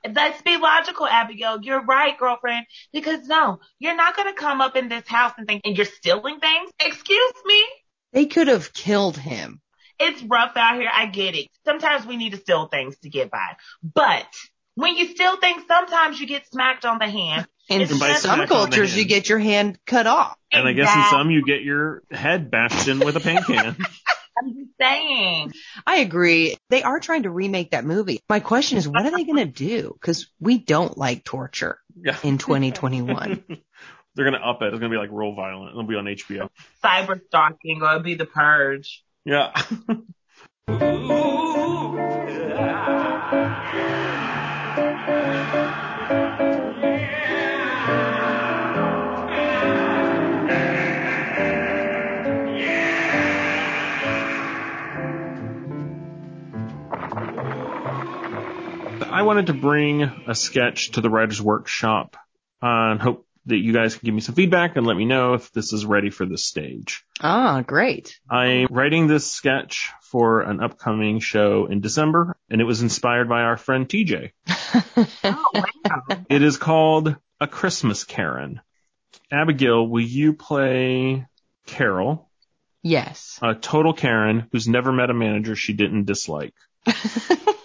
Let's 0.08 0.42
be 0.42 0.58
logical, 0.58 1.08
Abigail. 1.08 1.60
You're 1.62 1.84
right, 1.84 2.18
girlfriend. 2.18 2.66
Because 2.94 3.28
no, 3.28 3.60
you're 3.80 3.96
not 3.96 4.16
going 4.16 4.34
to 4.34 4.40
come 4.40 4.62
up 4.62 4.76
in 4.76 4.88
this 4.88 5.08
house 5.08 5.34
and 5.38 5.48
think, 5.48 5.62
and 5.66 5.76
you're 5.76 5.86
stealing 5.86 6.40
things? 6.40 6.72
Excuse 6.80 7.34
me? 7.46 7.66
They 8.14 8.26
could 8.26 8.48
have 8.48 8.74
killed 8.74 9.18
him. 9.18 9.62
It's 10.00 10.24
rough 10.24 10.56
out 10.56 10.80
here. 10.80 10.90
I 10.92 11.08
get 11.08 11.36
it. 11.36 11.48
Sometimes 11.66 12.06
we 12.06 12.16
need 12.16 12.32
to 12.32 12.38
steal 12.38 12.68
things 12.68 12.98
to 13.00 13.10
get 13.10 13.30
by. 13.30 13.58
But 13.84 14.28
when 14.76 14.96
you 14.96 15.08
steal 15.08 15.36
things, 15.38 15.64
sometimes 15.68 16.20
you 16.20 16.28
get 16.28 16.48
smacked 16.50 16.86
on 16.86 17.00
the 17.00 17.08
hand. 17.08 17.48
In 17.70 17.82
It's 17.82 18.00
by 18.00 18.14
some 18.14 18.22
smack 18.22 18.34
on 18.34 18.40
the 18.40 18.48
cultures, 18.48 18.98
you 18.98 19.06
get 19.06 19.30
your 19.30 19.38
hand 19.38 19.78
cut 19.86 20.08
off. 20.08 20.36
And 20.52 20.68
I 20.68 20.74
guess 20.74 20.96
in 20.96 21.04
some 21.12 21.30
you 21.30 21.46
get 21.46 21.62
your 21.62 22.02
head 22.10 22.50
bashed 22.50 22.88
in 22.88 22.98
with 22.98 23.16
a 23.16 23.20
paint 23.20 23.46
can. 23.46 23.78
I'm 24.40 24.54
just 24.54 24.72
saying. 24.80 25.52
I 25.86 25.98
agree. 25.98 26.58
They 26.70 26.84
are 26.84 27.00
trying 27.00 27.24
to 27.24 27.30
remake 27.30 27.72
that 27.72 27.86
movie. 27.86 28.20
My 28.30 28.40
question 28.40 28.78
is, 28.78 28.88
what 28.88 29.06
are 29.06 29.12
they 29.12 29.24
going 29.24 29.38
to 29.38 29.46
do? 29.46 29.92
Because 29.94 30.28
we 30.40 30.58
don't 30.58 30.98
like 30.98 31.24
torture 31.24 31.80
Yeah. 32.02 32.18
in 32.24 32.38
2021. 32.38 33.44
They're 34.16 34.26
gonna 34.26 34.44
up 34.44 34.62
it. 34.62 34.66
It's 34.66 34.80
gonna 34.80 34.90
be 34.90 34.98
like 34.98 35.12
real 35.14 35.34
violent. 35.34 35.70
It'll 35.72 35.84
be 35.84 35.96
on 35.96 36.06
HBO. 36.06 36.50
Cyber 36.84 37.22
stalking 37.28 37.82
or 37.82 37.90
it'll 37.90 38.00
be 38.02 38.16
the 38.16 38.26
purge. 38.26 39.04
Yeah. 39.24 39.54
I 59.20 59.24
wanted 59.24 59.48
to 59.48 59.54
bring 59.54 60.04
a 60.28 60.34
sketch 60.34 60.92
to 60.92 61.02
the 61.02 61.10
writer's 61.10 61.42
workshop 61.42 62.16
uh, 62.64 62.92
and 62.92 63.02
hope 63.02 63.28
that 63.48 63.58
you 63.58 63.74
guys 63.74 63.94
can 63.94 64.06
give 64.06 64.16
me 64.16 64.22
some 64.22 64.34
feedback 64.34 64.78
and 64.78 64.88
let 64.88 64.96
me 64.96 65.04
know 65.04 65.34
if 65.34 65.52
this 65.52 65.74
is 65.74 65.86
ready 65.86 66.10
for 66.10 66.26
the 66.26 66.38
stage. 66.38 67.04
ah, 67.20 67.62
great. 67.62 68.18
I'm 68.30 68.68
writing 68.70 69.08
this 69.08 69.30
sketch 69.30 69.92
for 70.04 70.40
an 70.40 70.62
upcoming 70.62 71.20
show 71.20 71.66
in 71.66 71.82
December, 71.82 72.38
and 72.50 72.62
it 72.62 72.64
was 72.64 72.82
inspired 72.82 73.28
by 73.28 73.42
our 73.42 73.58
friend 73.58 73.90
TJ. 73.90 74.32
Oh, 75.26 75.52
wow. 75.54 76.24
It 76.30 76.42
is 76.42 76.56
called 76.56 77.14
A 77.42 77.48
Christmas 77.48 78.06
Karen. 78.06 78.62
Abigail, 79.30 79.86
will 79.86 80.00
you 80.02 80.32
play 80.32 81.28
Carol, 81.66 82.30
yes. 82.84 83.38
a 83.42 83.54
total 83.54 83.92
Karen 83.92 84.48
who's 84.54 84.70
never 84.70 84.94
met 84.94 85.10
a 85.10 85.14
manager 85.14 85.58
she 85.58 85.74
didn't 85.74 86.06
dislike? 86.06 86.54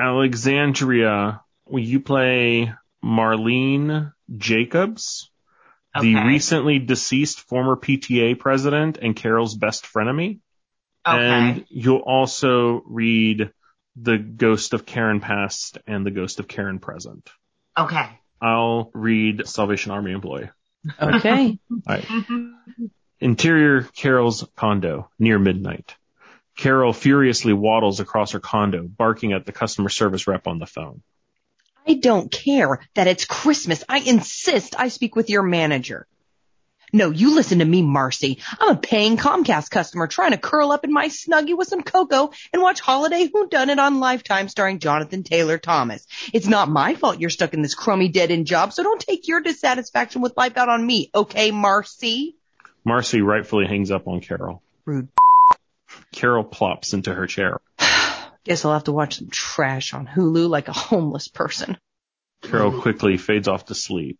Alexandria, 0.00 1.42
will 1.66 1.82
you 1.82 2.00
play 2.00 2.72
Marlene 3.04 4.12
Jacobs, 4.36 5.30
the 6.00 6.14
recently 6.14 6.78
deceased 6.78 7.40
former 7.40 7.76
PTA 7.76 8.38
president 8.38 8.98
and 9.00 9.16
Carol's 9.16 9.54
best 9.54 9.84
frenemy? 9.84 10.40
Okay. 11.06 11.18
And 11.18 11.66
you'll 11.68 11.98
also 11.98 12.82
read 12.86 13.52
The 13.96 14.18
Ghost 14.18 14.74
of 14.74 14.84
Karen 14.84 15.20
Past 15.20 15.78
and 15.86 16.04
The 16.04 16.10
Ghost 16.10 16.40
of 16.40 16.48
Karen 16.48 16.78
Present. 16.78 17.30
okay. 17.78 18.08
I'll 18.40 18.90
read 18.92 19.48
Salvation 19.48 19.92
Army 19.92 20.12
Employee. 20.12 20.50
Okay. 21.00 21.58
All 21.70 21.80
right. 21.86 22.06
Interior 23.18 23.82
Carol's 23.82 24.46
condo, 24.56 25.10
near 25.18 25.38
midnight. 25.38 25.94
Carol 26.56 26.92
furiously 26.92 27.52
waddles 27.52 28.00
across 28.00 28.32
her 28.32 28.40
condo, 28.40 28.82
barking 28.82 29.32
at 29.32 29.44
the 29.44 29.52
customer 29.52 29.88
service 29.88 30.26
rep 30.26 30.46
on 30.46 30.58
the 30.58 30.66
phone. 30.66 31.02
I 31.86 31.94
don't 31.94 32.30
care 32.30 32.80
that 32.94 33.06
it's 33.06 33.24
Christmas. 33.24 33.84
I 33.88 33.98
insist 33.98 34.74
I 34.78 34.88
speak 34.88 35.14
with 35.14 35.30
your 35.30 35.42
manager. 35.42 36.06
No, 36.92 37.10
you 37.10 37.34
listen 37.34 37.58
to 37.58 37.64
me, 37.64 37.82
Marcy. 37.82 38.38
I'm 38.60 38.76
a 38.76 38.78
paying 38.78 39.16
Comcast 39.16 39.70
customer 39.70 40.06
trying 40.06 40.30
to 40.30 40.38
curl 40.38 40.70
up 40.70 40.84
in 40.84 40.92
my 40.92 41.08
snuggie 41.08 41.56
with 41.56 41.68
some 41.68 41.82
cocoa 41.82 42.30
and 42.52 42.62
watch 42.62 42.80
Holiday 42.80 43.28
Who 43.30 43.48
Done 43.48 43.70
It 43.70 43.78
on 43.78 44.00
Lifetime 44.00 44.48
starring 44.48 44.78
Jonathan 44.78 45.24
Taylor 45.24 45.58
Thomas. 45.58 46.06
It's 46.32 46.46
not 46.46 46.68
my 46.68 46.94
fault 46.94 47.20
you're 47.20 47.30
stuck 47.30 47.54
in 47.54 47.62
this 47.62 47.74
crummy 47.74 48.08
dead 48.08 48.30
end 48.30 48.46
job, 48.46 48.72
so 48.72 48.82
don't 48.82 49.00
take 49.00 49.26
your 49.26 49.40
dissatisfaction 49.40 50.22
with 50.22 50.36
life 50.36 50.56
out 50.56 50.68
on 50.68 50.86
me, 50.86 51.10
okay, 51.14 51.50
Marcy? 51.50 52.36
Marcy 52.84 53.20
rightfully 53.20 53.66
hangs 53.66 53.90
up 53.90 54.06
on 54.06 54.20
Carol. 54.20 54.62
Rude. 54.84 55.08
Carol 56.16 56.42
plops 56.44 56.94
into 56.94 57.12
her 57.12 57.26
chair. 57.26 57.60
Guess 58.44 58.64
I'll 58.64 58.72
have 58.72 58.84
to 58.84 58.92
watch 58.92 59.18
some 59.18 59.28
trash 59.30 59.92
on 59.92 60.06
Hulu 60.06 60.48
like 60.48 60.68
a 60.68 60.72
homeless 60.72 61.28
person. 61.28 61.76
Carol 62.40 62.80
quickly 62.80 63.18
fades 63.18 63.48
off 63.48 63.66
to 63.66 63.74
sleep. 63.74 64.18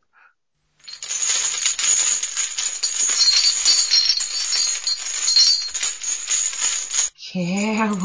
Carol. 7.32 7.96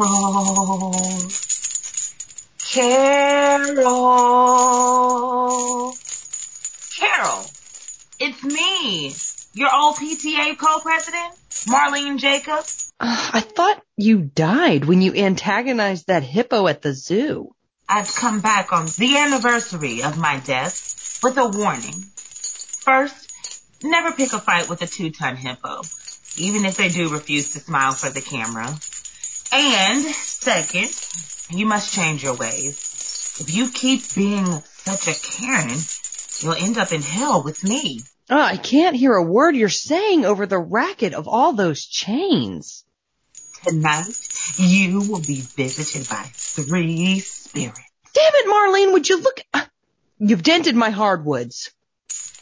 Carol. 2.74 3.44
Carol. 6.98 7.46
It's 8.20 8.42
me, 8.42 9.14
your 9.54 9.70
old 9.74 9.98
PTA 9.98 10.58
co-president, 10.58 11.36
Marlene 11.68 12.18
Jacobs. 12.18 12.91
Uh, 13.04 13.32
I 13.34 13.40
thought 13.40 13.82
you 13.98 14.22
died 14.22 14.86
when 14.86 15.02
you 15.02 15.16
antagonized 15.16 16.06
that 16.08 16.22
hippo 16.22 16.68
at 16.68 16.84
the 16.84 16.94
zoo. 16.94 17.56
I've 17.90 18.14
come 18.14 18.42
back 18.42 18.72
on 18.72 18.86
the 18.86 19.18
anniversary 19.18 20.04
of 20.04 20.20
my 20.20 20.40
death 20.40 21.20
with 21.24 21.36
a 21.38 21.48
warning. 21.50 21.96
First, 22.84 23.34
never 23.84 24.12
pick 24.12 24.34
a 24.34 24.40
fight 24.40 24.70
with 24.70 24.84
a 24.84 24.88
two-ton 24.88 25.36
hippo, 25.36 25.82
even 26.38 26.64
if 26.64 26.78
they 26.78 26.90
do 26.90 27.10
refuse 27.12 27.54
to 27.54 27.60
smile 27.60 27.94
for 27.94 28.12
the 28.12 28.22
camera. 28.22 28.68
And 29.52 30.04
second, 30.04 31.58
you 31.58 31.66
must 31.66 31.96
change 31.96 32.24
your 32.24 32.36
ways. 32.36 33.38
If 33.40 33.54
you 33.54 33.72
keep 33.72 34.14
being 34.14 34.46
such 34.46 35.08
a 35.08 35.20
Karen, 35.20 35.80
you'll 36.40 36.64
end 36.64 36.78
up 36.78 36.92
in 36.92 37.02
hell 37.02 37.42
with 37.42 37.64
me. 37.64 38.02
Oh, 38.30 38.40
I 38.40 38.58
can't 38.58 38.96
hear 38.96 39.14
a 39.14 39.24
word 39.24 39.56
you're 39.56 39.70
saying 39.70 40.24
over 40.24 40.46
the 40.46 40.60
racket 40.60 41.16
of 41.16 41.28
all 41.28 41.54
those 41.54 41.84
chains. 41.84 42.86
Tonight, 43.64 44.28
you 44.58 45.00
will 45.10 45.22
be 45.22 45.42
visited 45.42 46.10
by 46.10 46.24
three 46.34 47.20
spirits. 47.20 47.80
Damn 48.14 48.32
it, 48.34 48.48
Marlene, 48.48 48.94
would 48.94 49.08
you 49.08 49.22
look? 49.22 49.42
You've 50.18 50.44
dented 50.44 50.76
my 50.76 50.90
hardwoods. 50.90 51.72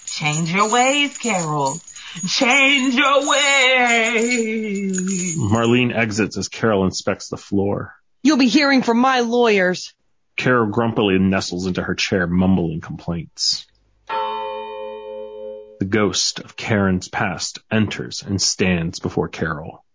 Change 0.06 0.52
your 0.52 0.72
ways, 0.72 1.18
Carol. 1.18 1.80
Change 2.28 2.96
your 2.96 3.30
ways. 3.30 5.38
Marlene 5.38 5.96
exits 5.96 6.38
as 6.38 6.48
Carol 6.48 6.86
inspects 6.86 7.30
the 7.30 7.38
floor. 7.38 7.94
You'll 8.24 8.38
be 8.38 8.48
hearing 8.48 8.82
from 8.82 9.00
my 9.00 9.20
lawyers. 9.20 9.94
Carol 10.36 10.68
grumpily 10.68 11.20
nestles 11.20 11.68
into 11.68 11.84
her 11.84 11.96
chair, 11.96 12.28
mumbling 12.28 12.82
complaints. 12.82 13.68
The 14.08 15.88
ghost 15.88 16.40
of 16.40 16.56
Karen's 16.56 17.08
past 17.08 17.60
enters 17.70 18.24
and 18.24 18.42
stands 18.42 19.00
before 19.00 19.28
Carol. 19.28 19.86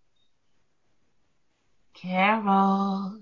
Carol. 2.05 3.19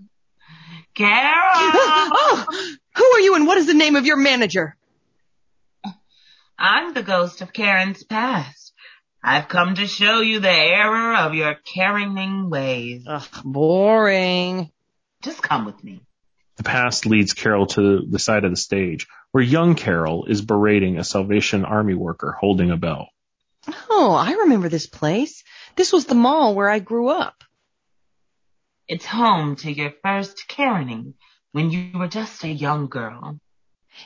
Carol. 0.95 1.53
oh, 1.55 2.47
who 2.97 3.05
are 3.05 3.21
you 3.21 3.37
and 3.37 3.47
what 3.47 3.59
is 3.59 3.66
the 3.68 3.75
name 3.75 3.95
of 3.95 4.07
your 4.07 4.16
manager? 4.16 4.77
I'm 6.59 6.92
the 6.92 7.05
ghost 7.05 7.42
of 7.42 7.53
Karen's 7.53 8.03
past. 8.03 8.73
I've 9.23 9.47
come 9.47 9.77
to 9.77 9.87
show 9.87 10.21
you 10.21 10.40
the 10.40 10.51
error 10.51 11.14
of 11.14 11.35
your 11.35 11.55
caring 11.55 12.51
ways. 12.51 13.05
Ugh, 13.07 13.29
boring. 13.45 14.73
Just 15.23 15.42
come 15.42 15.64
with 15.64 15.83
me. 15.85 16.01
The 16.57 16.64
past 16.64 17.07
leads 17.07 17.35
Carol 17.35 17.66
to 17.68 18.05
the 18.05 18.18
side 18.18 18.45
of 18.45 18.51
the 18.51 18.57
stage, 18.57 19.07
where 19.31 19.45
young 19.45 19.77
Carol 19.77 20.25
is 20.25 20.42
berating 20.42 20.99
a 20.99 21.05
Salvation 21.05 21.64
Army 21.64 21.95
worker 21.95 22.33
holding 22.33 22.73
a 22.73 22.77
bell. 22.77 23.11
Oh, 23.88 24.12
I 24.12 24.33
remember 24.33 24.68
this 24.68 24.88
place. 24.88 25.45
This 25.77 25.92
was 25.92 26.07
the 26.07 26.16
mall 26.16 26.57
where 26.57 26.68
I 26.68 26.81
grew 26.81 27.09
up. 27.09 27.45
It's 28.88 29.07
home 29.07 29.57
to 29.57 29.73
your 29.73 29.92
first 30.03 30.45
Karening 30.49 31.14
when 31.53 31.71
you 31.71 31.99
were 31.99 32.09
just 32.09 32.45
a 32.45 32.49
young 32.49 32.88
girl. 32.88 33.38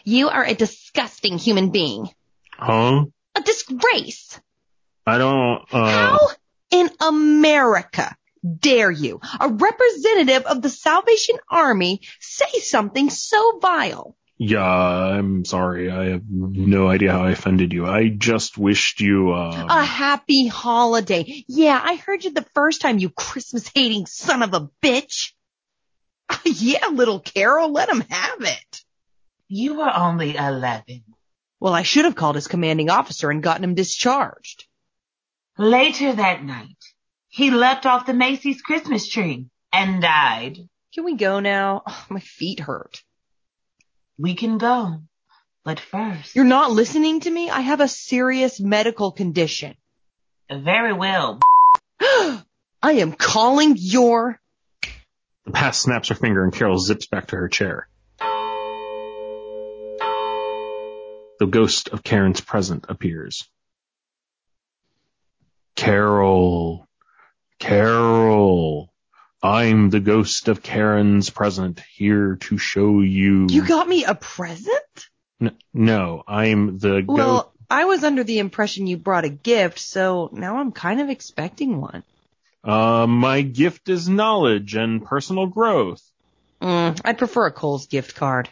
You 0.04 0.28
are 0.28 0.44
a 0.44 0.54
disgusting 0.54 1.38
human 1.38 1.70
being. 1.70 2.08
Huh? 2.52 3.06
A 3.34 3.40
disgrace. 3.40 4.40
I 5.06 5.18
don't, 5.18 5.62
uh, 5.72 5.90
How 5.90 6.28
in 6.70 6.90
America 7.00 8.14
dare 8.58 8.90
you, 8.90 9.20
a 9.40 9.48
representative 9.48 10.44
of 10.46 10.62
the 10.62 10.68
Salvation 10.68 11.36
Army, 11.50 12.00
say 12.20 12.60
something 12.60 13.10
so 13.10 13.58
vile? 13.60 14.16
Yeah, 14.38 14.62
I'm 14.62 15.44
sorry. 15.44 15.90
I 15.90 16.10
have 16.10 16.22
no 16.28 16.88
idea 16.88 17.12
how 17.12 17.24
I 17.24 17.30
offended 17.30 17.72
you. 17.72 17.86
I 17.86 18.08
just 18.08 18.58
wished 18.58 19.00
you, 19.00 19.32
uh, 19.32 19.66
A 19.70 19.84
happy 19.84 20.46
holiday. 20.46 21.44
Yeah, 21.48 21.80
I 21.82 21.96
heard 21.96 22.24
you 22.24 22.32
the 22.32 22.46
first 22.54 22.82
time, 22.82 22.98
you 22.98 23.08
Christmas 23.08 23.70
hating 23.74 24.06
son 24.06 24.42
of 24.42 24.52
a 24.52 24.68
bitch. 24.82 25.32
yeah, 26.44 26.88
little 26.88 27.20
Carol, 27.20 27.72
let 27.72 27.88
him 27.88 28.00
have 28.00 28.40
it. 28.40 28.82
You 29.48 29.78
were 29.78 29.92
only 29.94 30.36
11. 30.36 31.04
Well, 31.58 31.72
I 31.72 31.82
should 31.82 32.04
have 32.04 32.16
called 32.16 32.34
his 32.34 32.48
commanding 32.48 32.90
officer 32.90 33.30
and 33.30 33.42
gotten 33.42 33.64
him 33.64 33.74
discharged. 33.74 34.66
Later 35.56 36.12
that 36.12 36.44
night, 36.44 36.76
he 37.28 37.50
leapt 37.50 37.86
off 37.86 38.04
the 38.04 38.12
Macy's 38.12 38.60
Christmas 38.60 39.08
tree 39.08 39.46
and 39.72 40.02
died. 40.02 40.58
Can 40.94 41.04
we 41.04 41.14
go 41.14 41.40
now? 41.40 41.82
Oh, 41.86 42.06
my 42.10 42.20
feet 42.20 42.60
hurt. 42.60 43.02
We 44.18 44.34
can 44.34 44.58
go. 44.58 45.00
But 45.64 45.80
first, 45.80 46.34
You're 46.36 46.44
not 46.44 46.70
listening 46.70 47.20
to 47.20 47.30
me? 47.30 47.50
I 47.50 47.60
have 47.60 47.80
a 47.80 47.88
serious 47.88 48.60
medical 48.60 49.10
condition. 49.12 49.74
very 50.50 50.92
well. 50.92 51.40
I'm 52.82 53.12
calling 53.12 53.74
your. 53.76 54.40
The 55.44 55.50
past 55.52 55.82
snaps 55.82 56.08
her 56.08 56.14
finger 56.14 56.44
and 56.44 56.52
Carol 56.52 56.78
zips 56.78 57.06
back 57.06 57.28
to 57.28 57.36
her 57.36 57.48
chair. 57.48 57.88
The 61.38 61.46
ghost 61.46 61.88
of 61.90 62.02
Karen's 62.02 62.40
present 62.40 62.86
appears. 62.88 63.46
Carol, 65.74 66.86
Carol, 67.58 68.85
I'm 69.46 69.90
the 69.90 70.00
ghost 70.00 70.48
of 70.48 70.60
Karen's 70.60 71.30
present 71.30 71.78
here 71.94 72.34
to 72.34 72.58
show 72.58 73.00
you. 73.00 73.46
You 73.48 73.64
got 73.64 73.88
me 73.88 74.04
a 74.04 74.16
present? 74.16 75.06
N- 75.40 75.56
no, 75.72 76.24
I'm 76.26 76.78
the 76.78 77.02
ghost. 77.02 77.16
Well, 77.16 77.52
I 77.70 77.84
was 77.84 78.02
under 78.02 78.24
the 78.24 78.40
impression 78.40 78.88
you 78.88 78.96
brought 78.96 79.24
a 79.24 79.28
gift, 79.28 79.78
so 79.78 80.30
now 80.32 80.56
I'm 80.56 80.72
kind 80.72 81.00
of 81.00 81.10
expecting 81.10 81.80
one. 81.80 82.02
Uh, 82.64 83.06
my 83.06 83.42
gift 83.42 83.88
is 83.88 84.08
knowledge 84.08 84.74
and 84.74 85.04
personal 85.04 85.46
growth. 85.46 86.02
Mm, 86.60 87.00
I'd 87.04 87.18
prefer 87.18 87.46
a 87.46 87.52
Kohl's 87.52 87.86
gift 87.86 88.16
card. 88.16 88.48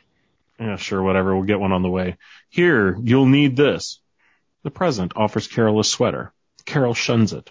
Yeah, 0.60 0.76
sure, 0.76 1.02
whatever. 1.02 1.34
We'll 1.34 1.44
get 1.44 1.58
one 1.58 1.72
on 1.72 1.82
the 1.82 1.90
way. 1.90 2.18
Here, 2.50 2.96
you'll 3.02 3.26
need 3.26 3.56
this. 3.56 3.98
The 4.62 4.70
present 4.70 5.14
offers 5.16 5.48
Carol 5.48 5.80
a 5.80 5.84
sweater. 5.84 6.32
Carol 6.64 6.94
shuns 6.94 7.32
it. 7.32 7.50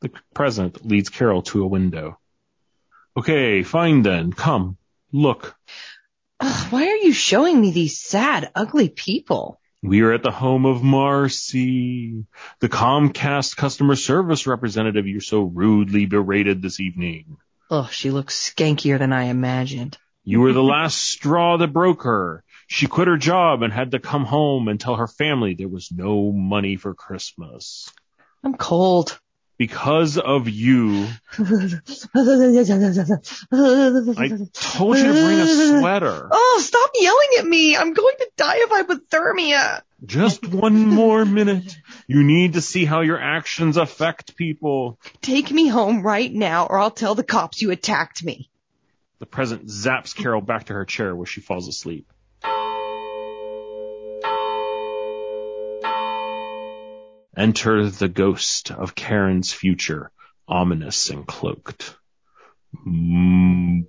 The 0.00 0.10
present 0.32 0.86
leads 0.86 1.10
Carol 1.10 1.42
to 1.42 1.62
a 1.62 1.66
window. 1.66 2.18
Okay, 3.16 3.62
fine 3.62 4.02
then. 4.02 4.32
Come, 4.32 4.76
look. 5.12 5.56
Ugh, 6.38 6.72
why 6.72 6.86
are 6.86 6.96
you 6.96 7.12
showing 7.12 7.60
me 7.60 7.72
these 7.72 8.00
sad, 8.00 8.50
ugly 8.54 8.88
people? 8.88 9.60
We 9.82 10.02
are 10.02 10.12
at 10.12 10.22
the 10.22 10.30
home 10.30 10.66
of 10.66 10.82
Marcy, 10.82 12.24
the 12.60 12.68
Comcast 12.68 13.56
customer 13.56 13.96
service 13.96 14.46
representative 14.46 15.06
you 15.06 15.20
so 15.20 15.40
rudely 15.40 16.06
berated 16.06 16.62
this 16.62 16.80
evening. 16.80 17.38
Ugh, 17.70 17.90
she 17.90 18.10
looks 18.10 18.52
skankier 18.54 18.98
than 18.98 19.12
I 19.12 19.24
imagined. 19.24 19.96
You 20.22 20.40
were 20.40 20.52
the 20.52 20.62
last 20.76 20.98
straw 20.98 21.56
that 21.56 21.72
broke 21.72 22.04
her. 22.04 22.44
She 22.68 22.86
quit 22.86 23.08
her 23.08 23.16
job 23.16 23.62
and 23.62 23.72
had 23.72 23.90
to 23.92 23.98
come 23.98 24.24
home 24.24 24.68
and 24.68 24.78
tell 24.78 24.96
her 24.96 25.08
family 25.08 25.54
there 25.54 25.68
was 25.68 25.90
no 25.90 26.30
money 26.30 26.76
for 26.76 26.94
Christmas. 26.94 27.90
I'm 28.44 28.54
cold. 28.54 29.18
Because 29.60 30.16
of 30.16 30.48
you, 30.48 31.06
I 31.38 31.44
told 34.54 34.96
you 34.96 35.04
to 35.04 35.12
bring 35.12 35.38
a 35.38 35.78
sweater. 35.78 36.28
Oh, 36.32 36.62
stop 36.64 36.90
yelling 36.98 37.28
at 37.40 37.44
me. 37.44 37.76
I'm 37.76 37.92
going 37.92 38.14
to 38.20 38.30
die 38.38 38.56
of 38.56 38.70
hypothermia. 38.70 39.82
Just 40.06 40.46
one 40.46 40.86
more 40.86 41.26
minute. 41.26 41.76
You 42.06 42.22
need 42.22 42.54
to 42.54 42.62
see 42.62 42.86
how 42.86 43.02
your 43.02 43.20
actions 43.20 43.76
affect 43.76 44.34
people. 44.34 44.98
Take 45.20 45.50
me 45.50 45.68
home 45.68 46.00
right 46.00 46.32
now 46.32 46.64
or 46.64 46.78
I'll 46.78 46.90
tell 46.90 47.14
the 47.14 47.22
cops 47.22 47.60
you 47.60 47.70
attacked 47.70 48.24
me. 48.24 48.48
The 49.18 49.26
present 49.26 49.66
zaps 49.66 50.16
Carol 50.16 50.40
back 50.40 50.64
to 50.68 50.72
her 50.72 50.86
chair 50.86 51.14
where 51.14 51.26
she 51.26 51.42
falls 51.42 51.68
asleep. 51.68 52.10
Enter 57.36 57.88
the 57.88 58.08
ghost 58.08 58.70
of 58.70 58.94
Karen's 58.94 59.52
future, 59.52 60.10
ominous 60.48 61.10
and 61.10 61.26
cloaked. 61.26 61.96
Mm. 62.86 63.84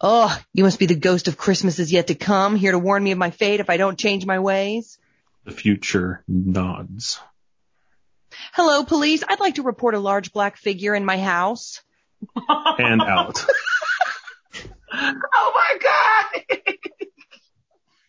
Oh, 0.00 0.38
you 0.52 0.64
must 0.64 0.78
be 0.78 0.86
the 0.86 0.94
ghost 0.94 1.28
of 1.28 1.36
Christmas 1.36 1.78
is 1.78 1.92
yet 1.92 2.08
to 2.08 2.14
come, 2.14 2.56
here 2.56 2.72
to 2.72 2.78
warn 2.78 3.02
me 3.02 3.12
of 3.12 3.18
my 3.18 3.30
fate 3.30 3.60
if 3.60 3.70
I 3.70 3.76
don't 3.76 3.98
change 3.98 4.26
my 4.26 4.38
ways. 4.38 4.98
The 5.44 5.52
future 5.52 6.24
nods. 6.26 7.20
Hello, 8.52 8.84
police. 8.84 9.22
I'd 9.26 9.40
like 9.40 9.56
to 9.56 9.62
report 9.62 9.94
a 9.94 10.00
large 10.00 10.32
black 10.32 10.56
figure 10.56 10.94
in 10.94 11.04
my 11.04 11.18
house. 11.18 11.82
And 12.78 13.02
out. 13.02 13.44
Oh 14.96 15.52
my 15.54 15.78
god! 15.82 16.60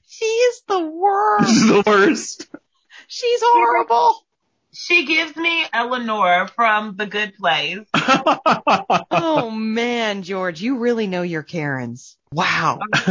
She 0.07 0.25
is 0.25 0.61
the 0.67 0.79
worst. 0.79 1.67
the 1.67 1.83
worst. 1.85 2.47
She's 3.07 3.39
horrible. 3.43 4.25
she 4.73 5.05
gives 5.05 5.35
me 5.35 5.65
Eleanor 5.73 6.47
from 6.47 6.95
The 6.95 7.05
Good 7.07 7.33
Place. 7.35 7.79
Oh 9.17 9.49
man, 9.49 10.21
George, 10.23 10.61
you 10.61 10.77
really 10.77 11.07
know 11.07 11.21
your 11.21 11.43
Karens. 11.43 12.17
Wow. 12.31 12.79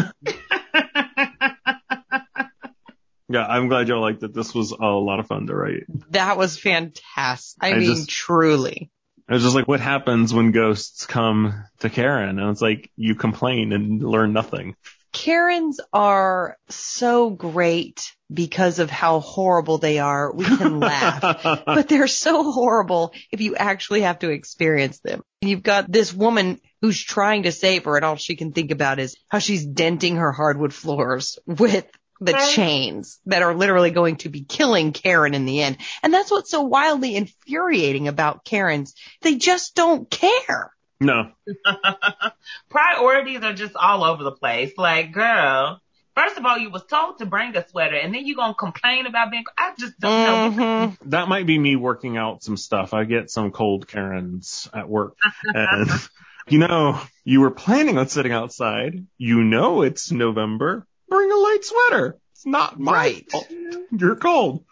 yeah, 3.28 3.46
I'm 3.46 3.68
glad 3.68 3.88
y'all 3.88 4.00
liked 4.02 4.22
it. 4.22 4.34
This 4.34 4.54
was 4.54 4.72
a 4.72 4.84
lot 4.86 5.18
of 5.20 5.26
fun 5.26 5.46
to 5.46 5.54
write. 5.54 5.84
That 6.10 6.36
was 6.36 6.58
fantastic. 6.58 7.62
I, 7.62 7.70
I 7.70 7.78
mean, 7.78 7.82
just- 7.96 8.08
truly. 8.10 8.90
It 9.26 9.32
was 9.32 9.42
just 9.42 9.54
like, 9.54 9.66
what 9.66 9.80
happens 9.80 10.34
when 10.34 10.50
ghosts 10.52 11.06
come 11.06 11.64
to 11.78 11.88
Karen? 11.88 12.38
And 12.38 12.50
it's 12.50 12.60
like, 12.60 12.90
you 12.94 13.14
complain 13.14 13.72
and 13.72 14.02
learn 14.02 14.34
nothing. 14.34 14.76
Karens 15.14 15.80
are 15.92 16.58
so 16.68 17.30
great 17.30 18.12
because 18.32 18.80
of 18.80 18.90
how 18.90 19.20
horrible 19.20 19.78
they 19.78 19.98
are. 20.00 20.30
We 20.34 20.44
can 20.44 20.80
laugh. 20.80 21.22
but 21.64 21.88
they're 21.88 22.08
so 22.08 22.52
horrible 22.52 23.14
if 23.32 23.40
you 23.40 23.54
actually 23.56 24.02
have 24.02 24.18
to 24.18 24.30
experience 24.30 24.98
them. 25.00 25.22
You've 25.40 25.62
got 25.62 25.90
this 25.90 26.12
woman 26.12 26.60
who's 26.82 27.02
trying 27.02 27.44
to 27.44 27.52
save 27.52 27.84
her 27.84 27.96
and 27.96 28.04
all 28.04 28.16
she 28.16 28.36
can 28.36 28.52
think 28.52 28.70
about 28.72 28.98
is 28.98 29.16
how 29.30 29.38
she's 29.38 29.64
denting 29.64 30.16
her 30.16 30.32
hardwood 30.32 30.74
floors 30.74 31.38
with 31.46 31.86
the 32.20 32.32
Right. 32.32 32.54
chains 32.54 33.20
that 33.26 33.42
are 33.42 33.54
literally 33.54 33.90
going 33.90 34.16
to 34.18 34.28
be 34.28 34.44
killing 34.44 34.92
Karen 34.92 35.34
in 35.34 35.46
the 35.46 35.60
end. 35.62 35.78
And 36.02 36.12
that's 36.12 36.30
what's 36.30 36.50
so 36.50 36.62
wildly 36.62 37.16
infuriating 37.16 38.08
about 38.08 38.44
Karens. 38.44 38.94
They 39.22 39.36
just 39.36 39.74
don't 39.74 40.08
care. 40.10 40.72
No. 41.00 41.30
Priorities 42.70 43.42
are 43.42 43.52
just 43.54 43.76
all 43.76 44.04
over 44.04 44.22
the 44.22 44.32
place. 44.32 44.72
Like, 44.76 45.12
girl, 45.12 45.80
first 46.16 46.36
of 46.36 46.44
all, 46.44 46.58
you 46.58 46.70
was 46.70 46.84
told 46.86 47.18
to 47.18 47.26
bring 47.26 47.56
a 47.56 47.66
sweater, 47.68 47.96
and 47.96 48.14
then 48.14 48.26
you 48.26 48.34
gonna 48.36 48.54
complain 48.54 49.06
about 49.06 49.30
being. 49.30 49.44
I 49.58 49.72
just 49.78 49.98
don't 49.98 50.22
know. 50.22 50.50
Mhm. 50.50 50.98
That 51.06 51.28
might 51.28 51.46
be 51.46 51.58
me 51.58 51.76
working 51.76 52.16
out 52.16 52.42
some 52.42 52.56
stuff. 52.56 52.94
I 52.94 53.04
get 53.04 53.30
some 53.30 53.50
cold 53.50 53.86
Karens 53.88 54.68
at 54.72 54.88
work. 54.88 55.16
And, 55.54 55.90
you 56.48 56.58
know, 56.58 57.00
you 57.24 57.40
were 57.40 57.50
planning 57.50 57.96
on 57.98 58.08
sitting 58.08 58.32
outside. 58.32 59.06
You 59.18 59.42
know 59.44 59.82
it's 59.82 60.10
November. 60.10 60.86
Bring 61.08 61.30
a 61.30 61.36
light 61.36 61.60
sweater. 61.64 62.18
It's 62.32 62.46
not 62.46 62.78
my 62.78 62.92
Right. 62.92 63.30
fault. 63.30 63.50
You're 63.92 64.16
cold. 64.16 64.64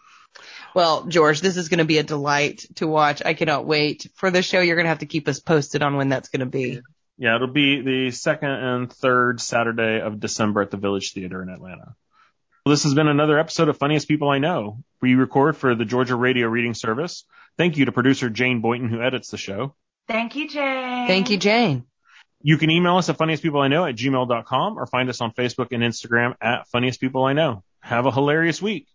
Well, 0.75 1.05
George, 1.05 1.41
this 1.41 1.57
is 1.57 1.69
going 1.69 1.79
to 1.79 1.85
be 1.85 1.99
a 1.99 2.03
delight 2.03 2.65
to 2.75 2.87
watch. 2.87 3.21
I 3.23 3.33
cannot 3.33 3.65
wait 3.65 4.07
for 4.15 4.31
the 4.31 4.41
show. 4.41 4.59
You're 4.59 4.75
going 4.75 4.85
to 4.85 4.89
have 4.89 4.99
to 4.99 5.05
keep 5.05 5.27
us 5.27 5.39
posted 5.39 5.83
on 5.83 5.97
when 5.97 6.09
that's 6.09 6.29
going 6.29 6.39
to 6.39 6.45
be. 6.45 6.81
Yeah, 7.17 7.35
it'll 7.35 7.47
be 7.47 7.81
the 7.81 8.11
second 8.11 8.49
and 8.49 8.91
third 8.91 9.39
Saturday 9.39 10.01
of 10.01 10.19
December 10.19 10.61
at 10.61 10.71
the 10.71 10.77
Village 10.77 11.13
Theater 11.13 11.41
in 11.43 11.49
Atlanta. 11.49 11.95
Well, 12.65 12.71
this 12.71 12.83
has 12.83 12.93
been 12.93 13.07
another 13.07 13.37
episode 13.37 13.69
of 13.69 13.77
Funniest 13.77 14.07
People 14.07 14.29
I 14.29 14.39
Know. 14.39 14.83
We 15.01 15.15
record 15.15 15.57
for 15.57 15.75
the 15.75 15.85
Georgia 15.85 16.15
Radio 16.15 16.47
Reading 16.47 16.73
Service. 16.73 17.25
Thank 17.57 17.77
you 17.77 17.85
to 17.85 17.91
producer 17.91 18.29
Jane 18.29 18.61
Boynton 18.61 18.89
who 18.89 19.01
edits 19.01 19.29
the 19.29 19.37
show. 19.37 19.75
Thank 20.07 20.35
you, 20.35 20.47
Jane. 20.47 21.07
Thank 21.07 21.29
you, 21.29 21.37
Jane. 21.37 21.85
You 22.41 22.57
can 22.57 22.71
email 22.71 22.97
us 22.97 23.09
at 23.09 23.17
funniestpeopleiknow 23.17 23.89
at 23.89 23.95
gmail.com 23.95 24.77
or 24.77 24.85
find 24.85 25.09
us 25.09 25.21
on 25.21 25.31
Facebook 25.33 25.67
and 25.71 25.83
Instagram 25.83 26.35
at 26.41 26.67
funniest 26.67 26.99
people 26.99 27.23
I 27.23 27.33
know. 27.33 27.63
Have 27.79 28.05
a 28.05 28.11
hilarious 28.11 28.61
week. 28.61 28.87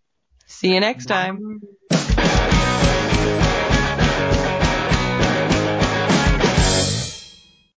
See 0.49 0.73
you 0.73 0.79
next 0.81 1.05
time. 1.05 1.61